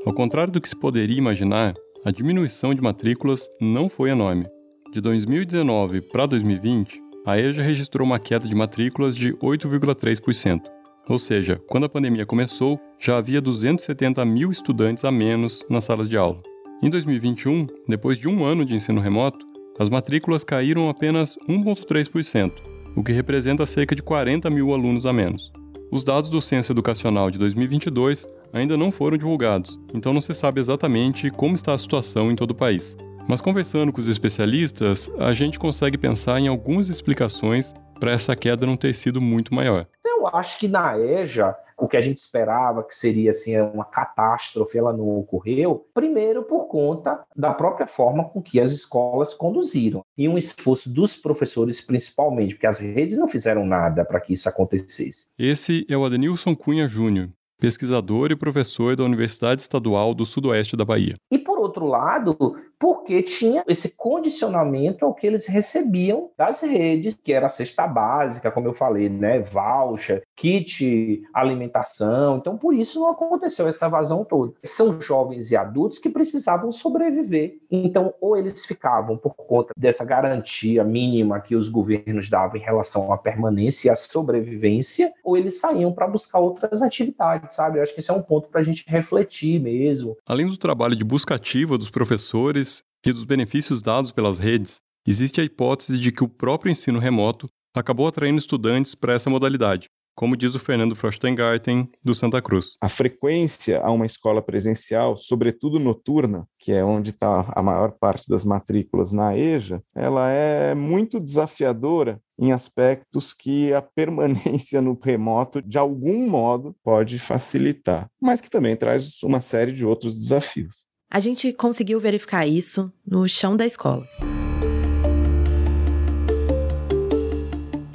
Ao 0.06 0.14
contrário 0.14 0.52
do 0.52 0.60
que 0.60 0.68
se 0.68 0.76
poderia 0.76 1.18
imaginar, 1.18 1.74
a 2.04 2.10
diminuição 2.10 2.74
de 2.74 2.80
matrículas 2.80 3.48
não 3.60 3.88
foi 3.88 4.10
enorme. 4.10 4.46
De 4.92 5.00
2019 5.00 6.00
para 6.00 6.26
2020, 6.26 7.01
a 7.24 7.38
EJA 7.38 7.62
registrou 7.62 8.04
uma 8.04 8.18
queda 8.18 8.48
de 8.48 8.54
matrículas 8.54 9.14
de 9.14 9.32
8,3%. 9.34 10.60
Ou 11.08 11.18
seja, 11.18 11.60
quando 11.68 11.84
a 11.84 11.88
pandemia 11.88 12.26
começou, 12.26 12.78
já 13.00 13.16
havia 13.16 13.40
270 13.40 14.24
mil 14.24 14.50
estudantes 14.50 15.04
a 15.04 15.10
menos 15.10 15.64
nas 15.68 15.84
salas 15.84 16.08
de 16.08 16.16
aula. 16.16 16.40
Em 16.82 16.90
2021, 16.90 17.66
depois 17.88 18.18
de 18.18 18.28
um 18.28 18.44
ano 18.44 18.64
de 18.64 18.74
ensino 18.74 19.00
remoto, 19.00 19.46
as 19.78 19.88
matrículas 19.88 20.44
caíram 20.44 20.88
apenas 20.88 21.38
1,3%, 21.48 22.52
o 22.96 23.02
que 23.02 23.12
representa 23.12 23.66
cerca 23.66 23.94
de 23.94 24.02
40 24.02 24.50
mil 24.50 24.72
alunos 24.72 25.06
a 25.06 25.12
menos. 25.12 25.52
Os 25.90 26.02
dados 26.02 26.30
do 26.30 26.40
Censo 26.40 26.72
Educacional 26.72 27.30
de 27.30 27.38
2022 27.38 28.26
ainda 28.52 28.76
não 28.76 28.90
foram 28.90 29.16
divulgados, 29.16 29.80
então 29.94 30.12
não 30.12 30.20
se 30.20 30.34
sabe 30.34 30.60
exatamente 30.60 31.30
como 31.30 31.54
está 31.54 31.72
a 31.72 31.78
situação 31.78 32.30
em 32.30 32.36
todo 32.36 32.50
o 32.50 32.54
país. 32.54 32.96
Mas 33.28 33.40
conversando 33.40 33.92
com 33.92 34.00
os 34.00 34.08
especialistas, 34.08 35.10
a 35.18 35.32
gente 35.32 35.58
consegue 35.58 35.96
pensar 35.96 36.40
em 36.40 36.48
algumas 36.48 36.88
explicações 36.88 37.74
para 37.98 38.10
essa 38.10 38.34
queda 38.34 38.66
não 38.66 38.76
ter 38.76 38.94
sido 38.94 39.20
muito 39.20 39.54
maior. 39.54 39.86
Eu 40.04 40.26
acho 40.26 40.58
que 40.58 40.68
na 40.68 40.98
EJA, 40.98 41.56
o 41.78 41.88
que 41.88 41.96
a 41.96 42.00
gente 42.00 42.18
esperava 42.18 42.82
que 42.82 42.94
seria 42.94 43.30
assim 43.30 43.58
uma 43.60 43.84
catástrofe, 43.84 44.76
ela 44.76 44.92
não 44.92 45.18
ocorreu. 45.18 45.86
Primeiro 45.94 46.42
por 46.42 46.66
conta 46.66 47.24
da 47.34 47.52
própria 47.52 47.86
forma 47.86 48.28
com 48.28 48.42
que 48.42 48.60
as 48.60 48.72
escolas 48.72 49.34
conduziram 49.34 50.04
e 50.16 50.28
um 50.28 50.36
esforço 50.36 50.90
dos 50.90 51.16
professores 51.16 51.80
principalmente, 51.80 52.54
porque 52.54 52.66
as 52.66 52.80
redes 52.80 53.16
não 53.16 53.28
fizeram 53.28 53.64
nada 53.64 54.04
para 54.04 54.20
que 54.20 54.32
isso 54.32 54.48
acontecesse. 54.48 55.26
Esse 55.38 55.86
é 55.88 55.96
o 55.96 56.04
Adenilson 56.04 56.54
Cunha 56.54 56.86
Júnior, 56.86 57.30
pesquisador 57.58 58.32
e 58.32 58.36
professor 58.36 58.96
da 58.96 59.04
Universidade 59.04 59.62
Estadual 59.62 60.14
do 60.14 60.26
Sudoeste 60.26 60.76
da 60.76 60.84
Bahia. 60.84 61.14
E 61.30 61.38
por 61.38 61.60
outro 61.60 61.86
lado, 61.86 62.56
porque 62.82 63.22
tinha 63.22 63.62
esse 63.68 63.94
condicionamento 63.94 65.04
ao 65.04 65.14
que 65.14 65.24
eles 65.24 65.46
recebiam 65.46 66.30
das 66.36 66.62
redes, 66.62 67.14
que 67.14 67.32
era 67.32 67.46
a 67.46 67.48
cesta 67.48 67.86
básica, 67.86 68.50
como 68.50 68.66
eu 68.66 68.74
falei, 68.74 69.08
né, 69.08 69.38
voucher, 69.38 70.24
kit 70.34 71.22
alimentação. 71.32 72.38
Então, 72.38 72.58
por 72.58 72.74
isso 72.74 72.98
não 72.98 73.10
aconteceu 73.10 73.68
essa 73.68 73.86
evasão 73.86 74.24
toda. 74.24 74.54
São 74.64 75.00
jovens 75.00 75.52
e 75.52 75.56
adultos 75.56 76.00
que 76.00 76.10
precisavam 76.10 76.72
sobreviver. 76.72 77.58
Então, 77.70 78.14
ou 78.20 78.36
eles 78.36 78.66
ficavam 78.66 79.16
por 79.16 79.36
conta 79.36 79.72
dessa 79.76 80.04
garantia 80.04 80.82
mínima 80.82 81.38
que 81.38 81.54
os 81.54 81.68
governos 81.68 82.28
davam 82.28 82.56
em 82.56 82.64
relação 82.64 83.12
à 83.12 83.16
permanência 83.16 83.86
e 83.86 83.92
à 83.92 83.94
sobrevivência, 83.94 85.12
ou 85.22 85.36
eles 85.36 85.60
saíam 85.60 85.92
para 85.92 86.08
buscar 86.08 86.40
outras 86.40 86.82
atividades, 86.82 87.54
sabe? 87.54 87.78
Eu 87.78 87.84
acho 87.84 87.94
que 87.94 88.00
esse 88.00 88.10
é 88.10 88.14
um 88.14 88.22
ponto 88.22 88.48
para 88.48 88.60
a 88.60 88.64
gente 88.64 88.84
refletir 88.88 89.60
mesmo. 89.60 90.16
Além 90.26 90.48
do 90.48 90.56
trabalho 90.56 90.96
de 90.96 91.04
busca 91.04 91.36
ativa 91.36 91.78
dos 91.78 91.88
professores 91.88 92.71
e 93.04 93.12
dos 93.12 93.24
benefícios 93.24 93.82
dados 93.82 94.12
pelas 94.12 94.38
redes, 94.38 94.76
existe 95.06 95.40
a 95.40 95.44
hipótese 95.44 95.98
de 95.98 96.12
que 96.12 96.22
o 96.22 96.28
próprio 96.28 96.70
ensino 96.70 96.98
remoto 96.98 97.48
acabou 97.74 98.06
atraindo 98.06 98.38
estudantes 98.38 98.94
para 98.94 99.14
essa 99.14 99.28
modalidade, 99.28 99.88
como 100.14 100.36
diz 100.36 100.54
o 100.54 100.58
Fernando 100.58 100.94
Frostengarten, 100.94 101.88
do 102.04 102.14
Santa 102.14 102.40
Cruz. 102.40 102.76
A 102.80 102.88
frequência 102.88 103.80
a 103.80 103.90
uma 103.90 104.06
escola 104.06 104.42
presencial, 104.42 105.16
sobretudo 105.16 105.80
noturna, 105.80 106.46
que 106.58 106.70
é 106.70 106.84
onde 106.84 107.10
está 107.10 107.50
a 107.56 107.62
maior 107.62 107.92
parte 107.92 108.28
das 108.28 108.44
matrículas 108.44 109.10
na 109.10 109.36
EJA, 109.36 109.82
ela 109.96 110.30
é 110.30 110.74
muito 110.74 111.18
desafiadora 111.18 112.20
em 112.38 112.52
aspectos 112.52 113.32
que 113.32 113.72
a 113.72 113.82
permanência 113.82 114.80
no 114.80 114.98
remoto, 115.02 115.62
de 115.62 115.78
algum 115.78 116.28
modo, 116.28 116.76
pode 116.84 117.18
facilitar, 117.18 118.08
mas 118.20 118.40
que 118.40 118.50
também 118.50 118.76
traz 118.76 119.22
uma 119.22 119.40
série 119.40 119.72
de 119.72 119.84
outros 119.84 120.16
desafios. 120.16 120.84
A 121.14 121.20
gente 121.20 121.52
conseguiu 121.52 122.00
verificar 122.00 122.46
isso 122.46 122.90
no 123.06 123.28
chão 123.28 123.54
da 123.54 123.66
escola. 123.66 124.08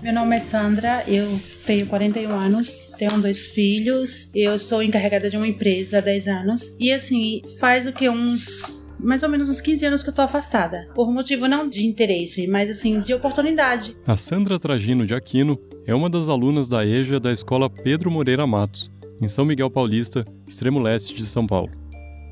Meu 0.04 0.14
nome 0.14 0.36
é 0.36 0.40
Sandra, 0.40 1.04
eu 1.08 1.28
tenho 1.66 1.88
41 1.88 2.30
anos, 2.30 2.92
tenho 2.96 3.20
dois 3.20 3.48
filhos, 3.48 4.30
eu 4.36 4.60
sou 4.60 4.84
encarregada 4.84 5.32
de 5.32 5.36
uma 5.36 5.48
empresa 5.48 5.98
há 5.98 6.02
10 6.02 6.28
anos. 6.28 6.76
E 6.80 6.94
assim, 6.94 7.42
faz 7.60 7.88
o 7.88 7.92
que? 7.92 8.08
Uns 8.08 8.86
mais 9.00 9.24
ou 9.24 9.30
menos 9.30 9.50
uns 9.50 9.62
15 9.62 9.88
anos 9.88 10.04
que 10.04 10.10
eu 10.10 10.14
tô 10.14 10.22
afastada. 10.22 10.88
Por 10.94 11.12
motivo 11.12 11.48
não 11.48 11.68
de 11.68 11.88
interesse, 11.88 12.46
mas 12.46 12.70
assim, 12.70 13.00
de 13.00 13.16
oportunidade. 13.16 13.98
A 14.06 14.16
Sandra 14.16 14.60
Tragino 14.60 15.08
de 15.08 15.16
Aquino 15.16 15.60
é 15.88 15.96
uma 15.96 16.08
das 16.08 16.30
alunas 16.30 16.70
da 16.70 16.86
EJA 16.86 17.20
da 17.20 17.32
escola 17.32 17.68
Pedro 17.68 18.12
Moreira 18.12 18.46
Matos, 18.46 18.92
em 19.20 19.28
São 19.28 19.44
Miguel 19.44 19.72
Paulista, 19.72 20.24
extremo 20.48 20.80
leste 20.80 21.16
de 21.16 21.26
São 21.26 21.48
Paulo. 21.48 21.87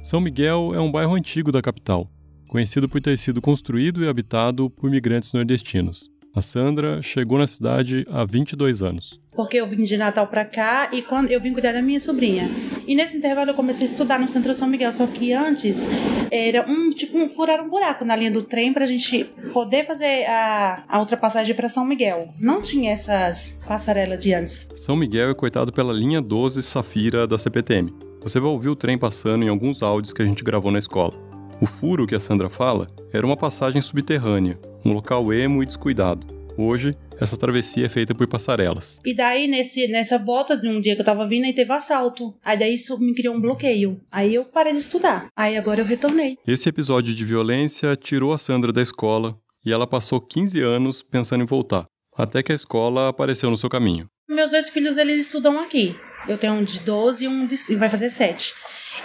São 0.06 0.22
Miguel 0.22 0.72
é 0.76 0.80
um 0.80 0.92
bairro 0.92 1.16
antigo 1.16 1.52
da 1.52 1.64
capital, 1.64 2.08
conhecido 2.48 2.88
por 2.88 3.02
ter 3.02 3.18
sido 3.18 3.42
construído 3.42 4.04
e 4.04 4.08
habitado 4.08 4.70
por 4.70 4.88
migrantes 4.88 5.34
nordestinos. 5.34 6.12
A 6.32 6.44
Sandra 6.44 7.02
chegou 7.02 7.40
na 7.40 7.48
cidade 7.48 8.06
há 8.12 8.24
22 8.24 8.84
anos. 8.84 9.20
Porque 9.32 9.58
eu 9.58 9.68
vim 9.68 9.82
de 9.82 9.98
Natal 9.98 10.28
para 10.28 10.46
cá 10.46 10.92
e 10.94 11.02
quando 11.02 11.32
eu 11.32 11.42
vim 11.42 11.54
cuidar 11.54 11.72
da 11.72 11.82
minha 11.82 12.00
sobrinha. 12.00 12.52
E 12.86 12.94
nesse 12.94 13.18
intervalo 13.18 13.50
eu 13.50 13.56
comecei 13.56 13.88
a 13.88 13.90
estudar 13.90 14.20
no 14.20 14.28
Centro 14.28 14.54
São 14.54 14.68
Miguel, 14.68 14.92
só 14.92 15.08
que 15.08 15.34
antes 15.34 15.88
era 16.30 16.70
um 16.70 16.92
tipo 16.92 17.18
um, 17.18 17.28
furar 17.28 17.60
um 17.64 17.70
buraco 17.70 18.06
na 18.06 18.16
linha 18.16 18.30
do 18.30 18.44
trem 18.44 18.74
pra 18.74 18.86
gente 18.86 19.24
poder 19.52 19.86
fazer 19.86 20.26
a, 20.28 20.84
a 20.88 21.00
ultrapassagem 21.00 21.56
para 21.56 21.68
São 21.68 21.84
Miguel. 21.84 22.32
Não 22.40 22.62
tinha 22.62 22.92
essas 22.92 23.60
passarelas 23.68 24.20
de 24.20 24.36
antes. 24.36 24.70
São 24.76 24.96
Miguel 24.96 25.32
é 25.32 25.34
coitado 25.34 25.74
pela 25.74 25.92
linha 25.92 26.22
12 26.22 26.62
Safira 26.62 27.26
da 27.26 27.40
CPTM. 27.40 28.05
Você 28.26 28.40
vai 28.40 28.50
ouvir 28.50 28.70
o 28.70 28.76
trem 28.76 28.98
passando 28.98 29.46
em 29.46 29.50
alguns 29.50 29.84
áudios 29.84 30.12
que 30.12 30.20
a 30.20 30.26
gente 30.26 30.44
gravou 30.44 30.72
na 30.72 30.80
escola. 30.80 31.14
O 31.62 31.68
furo 31.68 32.08
que 32.08 32.16
a 32.16 32.20
Sandra 32.20 32.50
fala 32.50 32.88
era 33.14 33.24
uma 33.24 33.38
passagem 33.38 33.80
subterrânea, 33.84 34.60
um 34.84 34.94
local 34.94 35.32
emo 35.32 35.62
e 35.62 35.66
descuidado. 35.68 36.26
Hoje, 36.58 36.96
essa 37.22 37.38
travessia 37.38 37.86
é 37.86 37.90
feita 37.90 38.16
por 38.16 38.28
passarelas. 38.28 39.00
E 39.06 39.14
daí, 39.14 39.46
nesse, 39.46 39.88
nessa 39.90 40.18
volta 40.18 40.58
de 40.58 40.68
um 40.68 40.82
dia 40.82 40.96
que 40.96 41.02
eu 41.02 41.06
tava 41.06 41.28
vindo, 41.28 41.46
aí 41.46 41.54
teve 41.54 41.72
assalto. 41.72 42.36
Aí 42.44 42.58
daí 42.58 42.74
isso 42.74 42.98
me 42.98 43.14
criou 43.14 43.36
um 43.36 43.40
bloqueio. 43.40 44.02
Aí 44.12 44.34
eu 44.34 44.44
parei 44.44 44.74
de 44.74 44.80
estudar. 44.80 45.28
Aí 45.36 45.56
agora 45.56 45.82
eu 45.82 45.86
retornei. 45.86 46.36
Esse 46.48 46.68
episódio 46.68 47.14
de 47.14 47.24
violência 47.24 47.96
tirou 47.96 48.34
a 48.34 48.40
Sandra 48.40 48.74
da 48.74 48.82
escola 48.82 49.38
e 49.64 49.72
ela 49.72 49.86
passou 49.86 50.20
15 50.20 50.60
anos 50.62 51.04
pensando 51.04 51.44
em 51.44 51.48
voltar, 51.48 51.86
até 52.18 52.42
que 52.42 52.52
a 52.52 52.56
escola 52.56 53.08
apareceu 53.08 53.52
no 53.52 53.58
seu 53.58 53.70
caminho. 53.70 54.08
Meus 54.28 54.50
dois 54.50 54.72
filhos, 54.72 54.98
eles 54.98 55.28
estudam 55.28 55.60
aqui. 55.60 55.96
Eu 56.28 56.38
tenho 56.38 56.54
um 56.54 56.64
de 56.64 56.80
12 56.80 57.26
e 57.26 57.28
um 57.28 57.46
de 57.46 57.56
vai 57.76 57.90
fazer 57.90 58.10
7. 58.10 58.54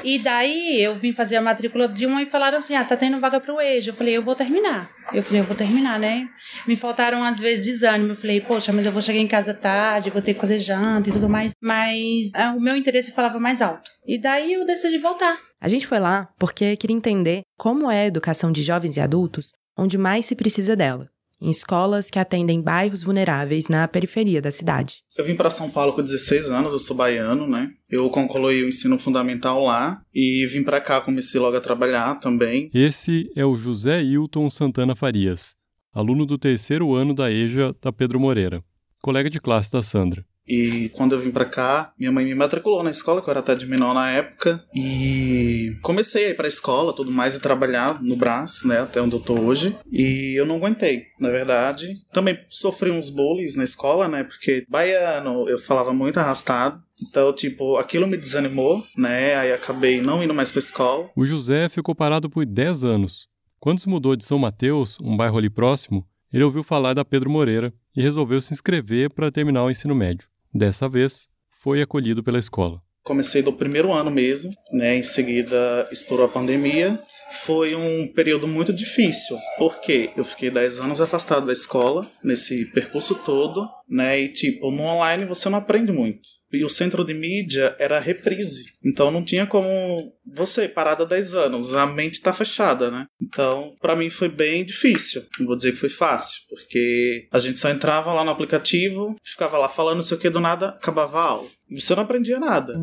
E 0.03 0.19
daí 0.19 0.81
eu 0.81 0.97
vim 0.97 1.13
fazer 1.13 1.37
a 1.37 1.43
matrícula 1.43 1.87
de 1.89 2.07
uma 2.07 2.23
e 2.23 2.27
falaram 2.27 2.59
assim: 2.59 2.75
ah, 2.75 2.85
tá 2.85 2.97
tendo 2.97 3.21
vaga 3.21 3.41
pro 3.41 3.61
EJA. 3.61 3.91
Eu 3.91 3.95
falei: 3.95 4.17
eu 4.17 4.23
vou 4.23 4.35
terminar. 4.35 4.91
Eu 5.13 5.23
falei: 5.23 5.41
eu 5.41 5.45
vou 5.45 5.57
terminar, 5.57 5.99
né? 5.99 6.29
Me 6.67 6.77
faltaram 6.77 7.23
às 7.23 7.39
vezes 7.39 7.65
desânimo. 7.65 8.13
Eu 8.13 8.17
falei: 8.17 8.41
poxa, 8.41 8.73
mas 8.73 8.87
eu 8.87 8.93
vou 8.93 9.03
chegar 9.03 9.19
em 9.19 9.29
casa 9.29 9.53
tarde, 9.53 10.11
vou 10.11 10.23
ter 10.23 10.35
que 10.35 10.41
fazer 10.41 10.59
janta 10.59 11.11
e 11.11 11.13
tudo 11.13 11.29
mais. 11.29 11.53
Mas 11.63 12.31
ah, 12.35 12.55
o 12.57 12.61
meu 12.61 12.77
interesse 12.77 13.11
falava 13.11 13.39
mais 13.39 13.61
alto. 13.61 13.91
E 14.07 14.19
daí 14.19 14.53
eu 14.53 14.65
decidi 14.65 14.99
voltar. 14.99 15.39
A 15.61 15.69
gente 15.69 15.87
foi 15.87 15.99
lá 15.99 16.29
porque 16.39 16.77
queria 16.77 16.97
entender 16.97 17.43
como 17.59 17.91
é 17.91 18.03
a 18.03 18.07
educação 18.07 18.51
de 18.51 18.63
jovens 18.63 18.97
e 18.97 19.01
adultos 19.01 19.53
onde 19.77 19.99
mais 19.99 20.27
se 20.27 20.35
precisa 20.35 20.75
dela 20.75 21.09
em 21.41 21.51
escolas 21.51 22.11
que 22.11 22.19
atendem 22.19 22.61
bairros 22.61 23.03
vulneráveis 23.03 23.69
na 23.69 23.89
periferia 23.89 24.43
da 24.43 24.51
cidade. 24.51 25.03
Eu 25.17 25.25
vim 25.25 25.35
para 25.35 25.51
São 25.51 25.71
Paulo 25.71 25.93
com 25.93 26.03
16 26.03 26.49
anos, 26.51 26.73
eu 26.73 26.79
sou 26.79 26.97
baiano, 26.97 27.47
né? 27.47 27.71
Eu 27.89 28.09
concluí 28.11 28.63
o 28.63 28.69
ensino 28.69 28.99
fundamental 28.99 29.65
lá 29.65 30.03
e 30.15 30.47
vim 30.47 30.63
para 30.63 30.81
cá, 30.81 31.01
comecei 31.01 31.41
logo 31.41 31.57
a 31.57 31.61
trabalhar 31.61 32.17
também. 32.21 32.71
Esse 32.75 33.31
é 33.35 33.45
o 33.45 33.55
José 33.55 34.03
Hilton 34.03 34.51
Santana 34.51 34.95
Farias, 34.95 35.55
aluno 35.93 36.27
do 36.27 36.37
terceiro 36.37 36.95
ano 36.95 37.15
da 37.15 37.31
EJA 37.31 37.75
da 37.81 37.93
Pedro 37.93 38.21
Moreira, 38.21 38.63
colega 39.01 39.31
de 39.31 39.41
classe 39.41 39.73
da 39.73 39.83
Sandra. 39.83 40.25
E 40.51 40.89
quando 40.91 41.15
eu 41.15 41.21
vim 41.21 41.31
para 41.31 41.45
cá, 41.45 41.93
minha 41.97 42.11
mãe 42.11 42.25
me 42.25 42.35
matriculou 42.35 42.83
na 42.83 42.91
escola, 42.91 43.23
que 43.23 43.29
eu 43.29 43.31
era 43.31 43.39
até 43.39 43.55
de 43.55 43.67
menor 43.67 43.95
na 43.95 44.11
época. 44.11 44.65
E 44.75 45.77
comecei 45.81 46.27
a 46.27 46.31
ir 46.31 46.37
pra 46.37 46.49
escola, 46.49 46.93
tudo 46.93 47.13
mais, 47.13 47.37
e 47.37 47.41
trabalhar 47.41 48.03
no 48.03 48.17
Brás, 48.17 48.65
né, 48.65 48.81
até 48.81 49.01
onde 49.01 49.15
eu 49.15 49.21
tô 49.21 49.39
hoje. 49.39 49.77
E 49.93 50.39
eu 50.39 50.45
não 50.45 50.57
aguentei, 50.57 51.05
na 51.21 51.31
verdade. 51.31 51.87
Também 52.13 52.37
sofri 52.49 52.91
uns 52.91 53.11
bullies 53.11 53.55
na 53.55 53.63
escola, 53.63 54.09
né, 54.09 54.25
porque 54.25 54.65
baiano 54.69 55.49
eu 55.49 55.59
falava 55.59 55.93
muito 55.93 56.19
arrastado. 56.19 56.83
Então, 57.03 57.33
tipo, 57.33 57.77
aquilo 57.77 58.07
me 58.07 58.17
desanimou, 58.17 58.85
né? 58.95 59.35
Aí 59.37 59.53
acabei 59.53 60.03
não 60.03 60.23
indo 60.23 60.35
mais 60.35 60.51
pra 60.51 60.59
escola. 60.59 61.09
O 61.17 61.25
José 61.25 61.69
ficou 61.69 61.95
parado 61.95 62.29
por 62.29 62.45
10 62.45 62.85
anos. 62.85 63.27
Quando 63.59 63.81
se 63.81 63.89
mudou 63.89 64.15
de 64.17 64.25
São 64.25 64.39
Mateus, 64.39 64.99
um 65.01 65.17
bairro 65.17 65.39
ali 65.39 65.49
próximo, 65.49 66.07
ele 66.33 66.45
ouviu 66.45 66.63
falar 66.63 66.93
da 66.93 67.05
Pedro 67.05 67.31
Moreira 67.31 67.73
e 67.97 68.03
resolveu 68.03 68.41
se 68.41 68.53
inscrever 68.53 69.11
para 69.11 69.31
terminar 69.31 69.65
o 69.65 69.71
ensino 69.71 69.95
médio. 69.95 70.30
Dessa 70.53 70.89
vez, 70.89 71.29
foi 71.49 71.81
acolhido 71.81 72.23
pela 72.23 72.39
escola. 72.39 72.83
Comecei 73.03 73.43
do 73.43 73.53
primeiro 73.53 73.93
ano 73.93 74.11
mesmo, 74.11 74.53
né? 74.73 74.97
Em 74.97 75.03
seguida 75.03 75.89
estourou 75.91 76.27
a 76.27 76.29
pandemia. 76.29 77.01
Foi 77.45 77.75
um 77.75 78.07
período 78.13 78.47
muito 78.47 78.73
difícil, 78.73 79.37
porque 79.59 80.13
eu 80.17 80.25
fiquei 80.25 80.51
10 80.51 80.81
anos 80.81 81.01
afastado 81.01 81.47
da 81.47 81.53
escola 81.53 82.11
nesse 82.23 82.67
percurso 82.73 83.15
todo, 83.15 83.67
né? 83.89 84.21
E 84.21 84.29
tipo, 84.29 84.71
no 84.71 84.83
online 84.83 85.25
você 85.25 85.49
não 85.49 85.59
aprende 85.59 85.93
muito 85.93 86.40
e 86.53 86.65
o 86.65 86.69
centro 86.69 87.05
de 87.05 87.15
mídia 87.15 87.75
era 87.79 87.97
a 87.97 88.01
reprise. 88.01 88.65
Então 88.85 89.11
não 89.11 89.25
tinha 89.25 89.47
como 89.47 90.13
você 90.27 90.69
parada 90.69 91.07
10 91.07 91.35
anos, 91.35 91.75
a 91.75 91.87
mente 91.87 92.21
tá 92.21 92.33
fechada, 92.33 92.91
né? 92.91 93.07
Então, 93.21 93.75
para 93.81 93.97
mim 93.97 94.11
foi 94.11 94.29
bem 94.29 94.65
difícil. 94.65 95.23
Não 95.39 95.47
vou 95.47 95.57
dizer 95.57 95.73
que 95.73 95.79
foi 95.79 95.89
fácil, 95.89 96.43
porque 96.49 97.29
a 97.33 97.39
gente 97.39 97.59
só 97.59 97.71
entrava 97.71 98.13
lá 98.13 98.25
no 98.25 98.31
aplicativo, 98.31 99.17
ficava 99.23 99.59
lá 99.59 99.69
falando 99.69 99.97
não 99.97 100.03
sei 100.03 100.17
o 100.17 100.21
que 100.21 100.31
do 100.31 100.41
nada, 100.41 100.71
acabava 100.71 101.19
a 101.19 101.25
aula. 101.25 101.49
Você 101.71 101.95
não 101.95 102.03
aprendia 102.03 102.39
nada. 102.39 102.75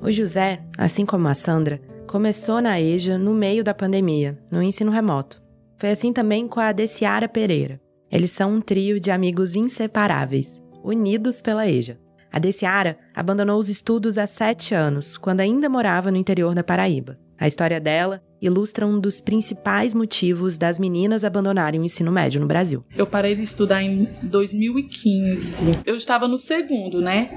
O 0.00 0.10
José, 0.10 0.62
assim 0.76 1.04
como 1.04 1.28
a 1.28 1.34
Sandra, 1.34 1.80
começou 2.06 2.60
na 2.60 2.80
EJA 2.80 3.18
no 3.18 3.34
meio 3.34 3.64
da 3.64 3.74
pandemia, 3.74 4.38
no 4.50 4.62
ensino 4.62 4.90
remoto. 4.90 5.42
Foi 5.76 5.90
assim 5.90 6.12
também 6.12 6.48
com 6.48 6.60
a 6.60 6.72
Deciara 6.72 7.28
Pereira. 7.28 7.80
Eles 8.10 8.30
são 8.30 8.54
um 8.54 8.60
trio 8.60 8.98
de 8.98 9.10
amigos 9.10 9.54
inseparáveis 9.54 10.62
unidos 10.82 11.40
pela 11.42 11.68
EJA. 11.68 11.98
A 12.30 12.38
Deciara 12.38 12.98
abandonou 13.14 13.58
os 13.58 13.68
estudos 13.68 14.18
há 14.18 14.26
sete 14.26 14.74
anos, 14.74 15.16
quando 15.16 15.40
ainda 15.40 15.68
morava 15.68 16.10
no 16.10 16.16
interior 16.16 16.54
da 16.54 16.62
Paraíba. 16.62 17.18
A 17.38 17.46
história 17.46 17.80
dela 17.80 18.20
ilustra 18.40 18.86
um 18.86 19.00
dos 19.00 19.20
principais 19.20 19.94
motivos 19.94 20.58
das 20.58 20.78
meninas 20.78 21.24
abandonarem 21.24 21.80
o 21.80 21.84
ensino 21.84 22.10
médio 22.12 22.40
no 22.40 22.46
Brasil. 22.46 22.84
Eu 22.96 23.06
parei 23.06 23.34
de 23.34 23.42
estudar 23.42 23.82
em 23.82 24.08
2015. 24.22 25.82
Eu 25.84 25.96
estava 25.96 26.28
no 26.28 26.38
segundo, 26.38 27.00
né? 27.00 27.30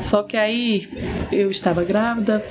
Só 0.00 0.22
que 0.22 0.36
aí 0.36 0.88
eu 1.32 1.50
estava 1.50 1.84
grávida, 1.84 2.44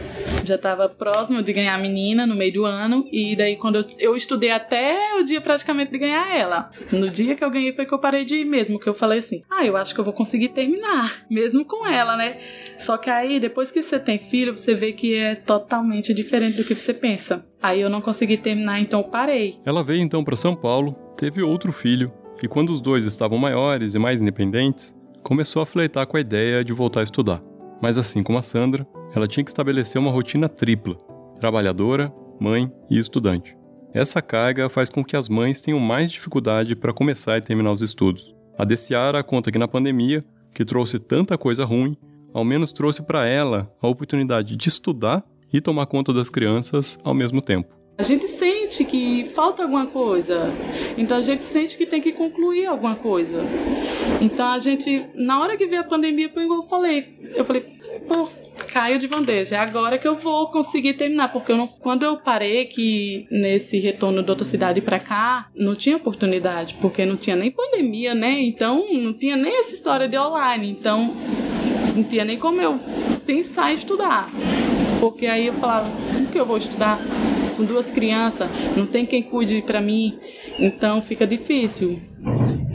já 0.46 0.56
estava 0.56 0.88
próximo 0.88 1.42
de 1.42 1.54
ganhar 1.54 1.76
a 1.76 1.78
menina 1.78 2.26
no 2.26 2.36
meio 2.36 2.54
do 2.54 2.66
ano. 2.66 3.08
E 3.12 3.36
daí, 3.36 3.56
quando 3.56 3.78
eu, 3.78 3.86
eu 4.00 4.16
estudei 4.16 4.52
até 4.52 5.16
o 5.20 5.24
dia 5.24 5.42
praticamente 5.42 5.92
de 5.92 5.98
ganhar 5.98 6.36
ela. 6.36 6.70
No 6.92 7.10
dia 7.10 7.36
que 7.36 7.44
eu 7.44 7.50
ganhei 7.50 7.74
foi 7.74 7.86
que 7.86 7.94
eu 7.94 8.00
parei 8.00 8.24
de 8.24 8.36
ir 8.36 8.46
mesmo. 8.46 8.80
Que 8.80 8.88
eu 8.88 8.94
falei 8.94 9.20
assim: 9.20 9.42
ah, 9.50 9.66
eu 9.66 9.76
acho 9.76 9.94
que 9.94 10.00
eu 10.00 10.06
vou 10.06 10.14
conseguir 10.14 10.50
terminar, 10.50 11.26
mesmo 11.30 11.66
com 11.66 11.86
ela, 11.88 12.16
né? 12.16 12.38
Só 12.78 12.98
que 12.98 13.10
aí, 13.10 13.40
depois 13.40 13.72
que 13.72 13.82
você 13.82 14.00
tem 14.00 14.18
filho, 14.18 14.56
você 14.56 14.74
vê 14.74 14.92
que 14.92 15.16
é 15.16 15.36
totalmente 15.36 16.14
diferente 16.14 16.58
do 16.58 16.64
que 16.64 16.76
você 16.76 16.94
pensa. 16.94 17.46
Aí 17.62 17.82
eu 17.82 17.90
não 17.90 18.02
consegui 18.02 18.38
terminar, 18.38 18.80
então 18.80 19.00
eu 19.00 19.08
parei. 19.08 19.60
Ela 19.66 19.84
veio 19.84 20.02
então 20.02 20.24
para 20.24 20.36
São 20.36 20.56
Paulo, 20.56 20.94
teve 21.18 21.42
outro 21.42 21.72
filho, 21.72 22.12
e 22.44 22.48
quando 22.48 22.70
os 22.70 22.80
dois 22.80 23.06
estavam 23.06 23.38
maiores 23.38 23.96
e 23.96 24.00
mais 24.00 24.22
independentes, 24.22 24.96
começou 25.24 25.62
a 25.62 25.66
flertar 25.66 26.06
com 26.06 26.18
a 26.18 26.20
ideia 26.20 26.64
de 26.64 26.74
voltar 26.74 27.00
a 27.00 27.04
estudar. 27.04 27.42
Mas 27.86 28.00
assim 28.00 28.24
como 28.24 28.40
a 28.40 28.42
Sandra, 28.42 28.84
ela 29.16 29.28
tinha 29.28 29.44
que 29.44 29.52
estabelecer 29.52 30.02
uma 30.02 30.10
rotina 30.10 30.50
tripla: 30.50 30.96
trabalhadora, 31.40 32.12
mãe 32.40 32.68
e 32.90 32.98
estudante. 32.98 33.56
Essa 33.94 34.24
carga 34.24 34.68
faz 34.70 34.90
com 34.90 35.04
que 35.06 35.16
as 35.16 35.30
mães 35.30 35.62
tenham 35.62 35.80
mais 35.80 36.12
dificuldade 36.12 36.76
para 36.76 36.92
começar 36.92 37.38
e 37.38 37.42
terminar 37.42 37.72
os 37.72 37.84
estudos. 37.84 38.34
A 38.58 38.66
Deciara 38.66 39.22
conta 39.22 39.52
que 39.52 39.60
na 39.60 39.68
pandemia, 39.68 40.26
que 40.52 40.66
trouxe 40.66 40.98
tanta 40.98 41.38
coisa 41.38 41.64
ruim, 41.64 41.96
ao 42.34 42.44
menos 42.44 42.72
trouxe 42.72 43.04
para 43.04 43.28
ela 43.28 43.72
a 43.80 43.88
oportunidade 43.88 44.56
de 44.56 44.68
estudar 44.68 45.24
e 45.54 45.62
tomar 45.62 45.86
conta 45.86 46.12
das 46.12 46.28
crianças 46.28 46.98
ao 47.04 47.14
mesmo 47.14 47.40
tempo. 47.40 47.76
A 47.98 48.04
gente 48.04 48.28
sente 48.28 48.84
que 48.84 49.26
falta 49.26 49.64
alguma 49.64 49.86
coisa, 49.86 50.52
então 50.98 51.16
a 51.16 51.22
gente 51.22 51.46
sente 51.46 51.78
que 51.78 51.86
tem 51.86 52.02
que 52.02 52.12
concluir 52.12 52.66
alguma 52.66 52.96
coisa. 52.96 53.42
Então 54.20 54.48
a 54.48 54.60
gente, 54.60 55.06
na 55.14 55.40
hora 55.40 55.56
que 55.56 55.66
veio 55.66 55.82
a 55.82 55.86
pandemia, 55.86 56.30
foi 56.30 56.44
igual 56.44 56.60
eu 56.60 56.68
falei. 56.68 57.18
Eu 57.34 57.46
falei, 57.46 57.75
pô, 58.00 58.30
caiu 58.68 58.98
de 58.98 59.08
bandeja. 59.08 59.56
É 59.56 59.60
agora 59.60 59.98
que 59.98 60.08
eu 60.08 60.16
vou 60.16 60.50
conseguir 60.52 60.94
terminar, 60.94 61.32
porque 61.32 61.52
eu 61.52 61.58
não, 61.58 61.68
quando 61.68 62.04
eu 62.04 62.18
parei 62.18 62.66
que 62.66 63.28
nesse 63.32 63.80
retorno 63.80 64.22
da 64.22 64.34
outra 64.34 64.46
cidade 64.46 64.82
para 64.82 65.00
cá, 65.00 65.48
não 65.56 65.76
tinha 65.76 65.98
oportunidade, 65.98 66.76
porque 66.82 67.06
não 67.06 67.16
tinha 67.16 67.36
nem 67.36 67.52
pandemia, 67.52 68.14
né? 68.14 68.40
Então 68.42 68.86
não 68.92 69.14
tinha 69.14 69.36
nem 69.36 69.60
essa 69.60 69.74
história 69.74 70.08
de 70.08 70.18
online. 70.18 70.70
Então 70.70 71.16
não 71.96 72.04
tinha 72.04 72.26
nem 72.26 72.38
como 72.38 72.62
eu 72.62 72.80
pensar 73.26 73.72
em 73.72 73.76
estudar. 73.76 74.30
Porque 75.00 75.28
aí 75.28 75.48
eu 75.48 75.54
falava, 75.54 75.90
como 76.14 76.28
que 76.28 76.40
eu 76.40 76.46
vou 76.46 76.58
estudar 76.58 77.00
com 77.56 77.64
duas 77.64 77.92
crianças? 77.92 78.50
Não 78.76 78.86
tem 78.86 79.06
quem 79.06 79.22
cuide 79.22 79.62
para 79.62 79.82
mim, 79.82 80.20
então 80.60 81.02
fica 81.02 81.28
difícil. 81.28 82.02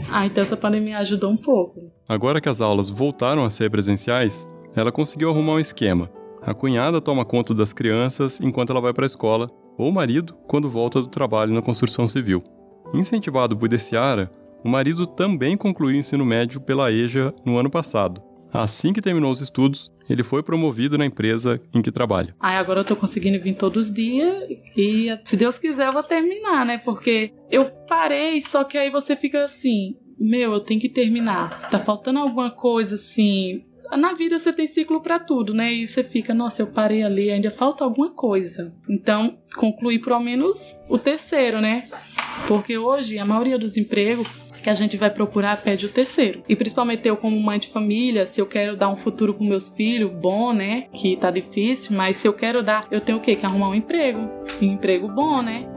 Ah, 0.09 0.25
então 0.25 0.43
essa 0.43 0.57
pandemia 0.57 0.97
ajudou 0.99 1.31
um 1.31 1.37
pouco. 1.37 1.91
Agora 2.07 2.41
que 2.41 2.49
as 2.49 2.59
aulas 2.59 2.89
voltaram 2.89 3.43
a 3.43 3.49
ser 3.49 3.69
presenciais, 3.69 4.45
ela 4.75 4.91
conseguiu 4.91 5.29
arrumar 5.29 5.53
um 5.53 5.59
esquema. 5.59 6.09
A 6.41 6.53
cunhada 6.53 6.99
toma 6.99 7.23
conta 7.23 7.53
das 7.53 7.71
crianças 7.73 8.39
enquanto 8.41 8.71
ela 8.71 8.81
vai 8.81 8.93
para 8.93 9.05
a 9.05 9.07
escola, 9.07 9.47
ou 9.77 9.89
o 9.89 9.93
marido 9.93 10.33
quando 10.47 10.69
volta 10.69 11.01
do 11.01 11.07
trabalho 11.07 11.53
na 11.53 11.61
construção 11.61 12.07
civil. 12.07 12.43
Incentivado 12.93 13.55
por 13.55 13.69
Deciara, 13.69 14.31
o 14.63 14.69
marido 14.69 15.07
também 15.07 15.55
concluiu 15.55 15.95
o 15.95 15.99
ensino 15.99 16.25
médio 16.25 16.59
pela 16.59 16.91
EJA 16.91 17.33
no 17.45 17.57
ano 17.57 17.69
passado. 17.69 18.21
Assim 18.53 18.91
que 18.91 19.01
terminou 19.01 19.31
os 19.31 19.39
estudos, 19.39 19.91
ele 20.09 20.23
foi 20.23 20.43
promovido 20.43 20.97
na 20.97 21.05
empresa 21.05 21.61
em 21.73 21.81
que 21.81 21.91
trabalha. 21.91 22.35
Aí 22.39 22.57
agora 22.57 22.81
eu 22.81 22.85
tô 22.85 22.95
conseguindo 22.95 23.41
vir 23.41 23.55
todos 23.55 23.87
os 23.87 23.93
dias 23.93 24.45
e 24.75 25.07
se 25.23 25.37
Deus 25.37 25.57
quiser 25.57 25.87
eu 25.87 25.93
vou 25.93 26.03
terminar, 26.03 26.65
né? 26.65 26.77
Porque 26.77 27.31
eu 27.49 27.65
parei, 27.87 28.41
só 28.41 28.63
que 28.63 28.77
aí 28.77 28.89
você 28.89 29.15
fica 29.15 29.45
assim, 29.45 29.95
meu, 30.19 30.51
eu 30.51 30.59
tenho 30.59 30.81
que 30.81 30.89
terminar. 30.89 31.69
Tá 31.69 31.79
faltando 31.79 32.19
alguma 32.19 32.51
coisa 32.51 32.95
assim. 32.95 33.63
Na 33.97 34.13
vida 34.13 34.39
você 34.39 34.53
tem 34.53 34.67
ciclo 34.67 35.01
para 35.01 35.19
tudo, 35.19 35.53
né? 35.53 35.73
E 35.73 35.87
você 35.87 36.03
fica, 36.03 36.33
nossa, 36.33 36.61
eu 36.61 36.67
parei 36.67 37.03
ali, 37.03 37.29
ainda 37.29 37.51
falta 37.51 37.83
alguma 37.83 38.09
coisa. 38.09 38.73
Então, 38.89 39.37
concluir 39.55 39.99
pelo 39.99 40.19
menos 40.19 40.75
o 40.87 40.97
terceiro, 40.97 41.59
né? 41.59 41.89
Porque 42.47 42.77
hoje 42.77 43.19
a 43.19 43.25
maioria 43.25 43.57
dos 43.57 43.77
empregos 43.77 44.27
que 44.61 44.69
a 44.69 44.75
gente 44.75 44.95
vai 44.95 45.09
procurar 45.09 45.61
pede 45.61 45.85
o 45.85 45.89
terceiro. 45.89 46.43
E 46.47 46.55
principalmente 46.55 47.07
eu 47.07 47.17
como 47.17 47.39
mãe 47.39 47.59
de 47.59 47.67
família, 47.67 48.25
se 48.25 48.39
eu 48.39 48.45
quero 48.45 48.77
dar 48.77 48.89
um 48.89 48.95
futuro 48.95 49.33
com 49.33 49.43
meus 49.43 49.69
filhos 49.69 50.11
bom, 50.11 50.53
né? 50.53 50.87
Que 50.93 51.17
tá 51.17 51.31
difícil, 51.31 51.95
mas 51.95 52.15
se 52.17 52.27
eu 52.27 52.33
quero 52.33 52.63
dar, 52.63 52.87
eu 52.91 53.01
tenho 53.01 53.17
o 53.17 53.21
quê? 53.21 53.35
Que 53.35 53.45
arrumar 53.45 53.69
um 53.69 53.75
emprego. 53.75 54.29
Um 54.61 54.65
emprego 54.65 55.07
bom, 55.07 55.41
né? 55.41 55.67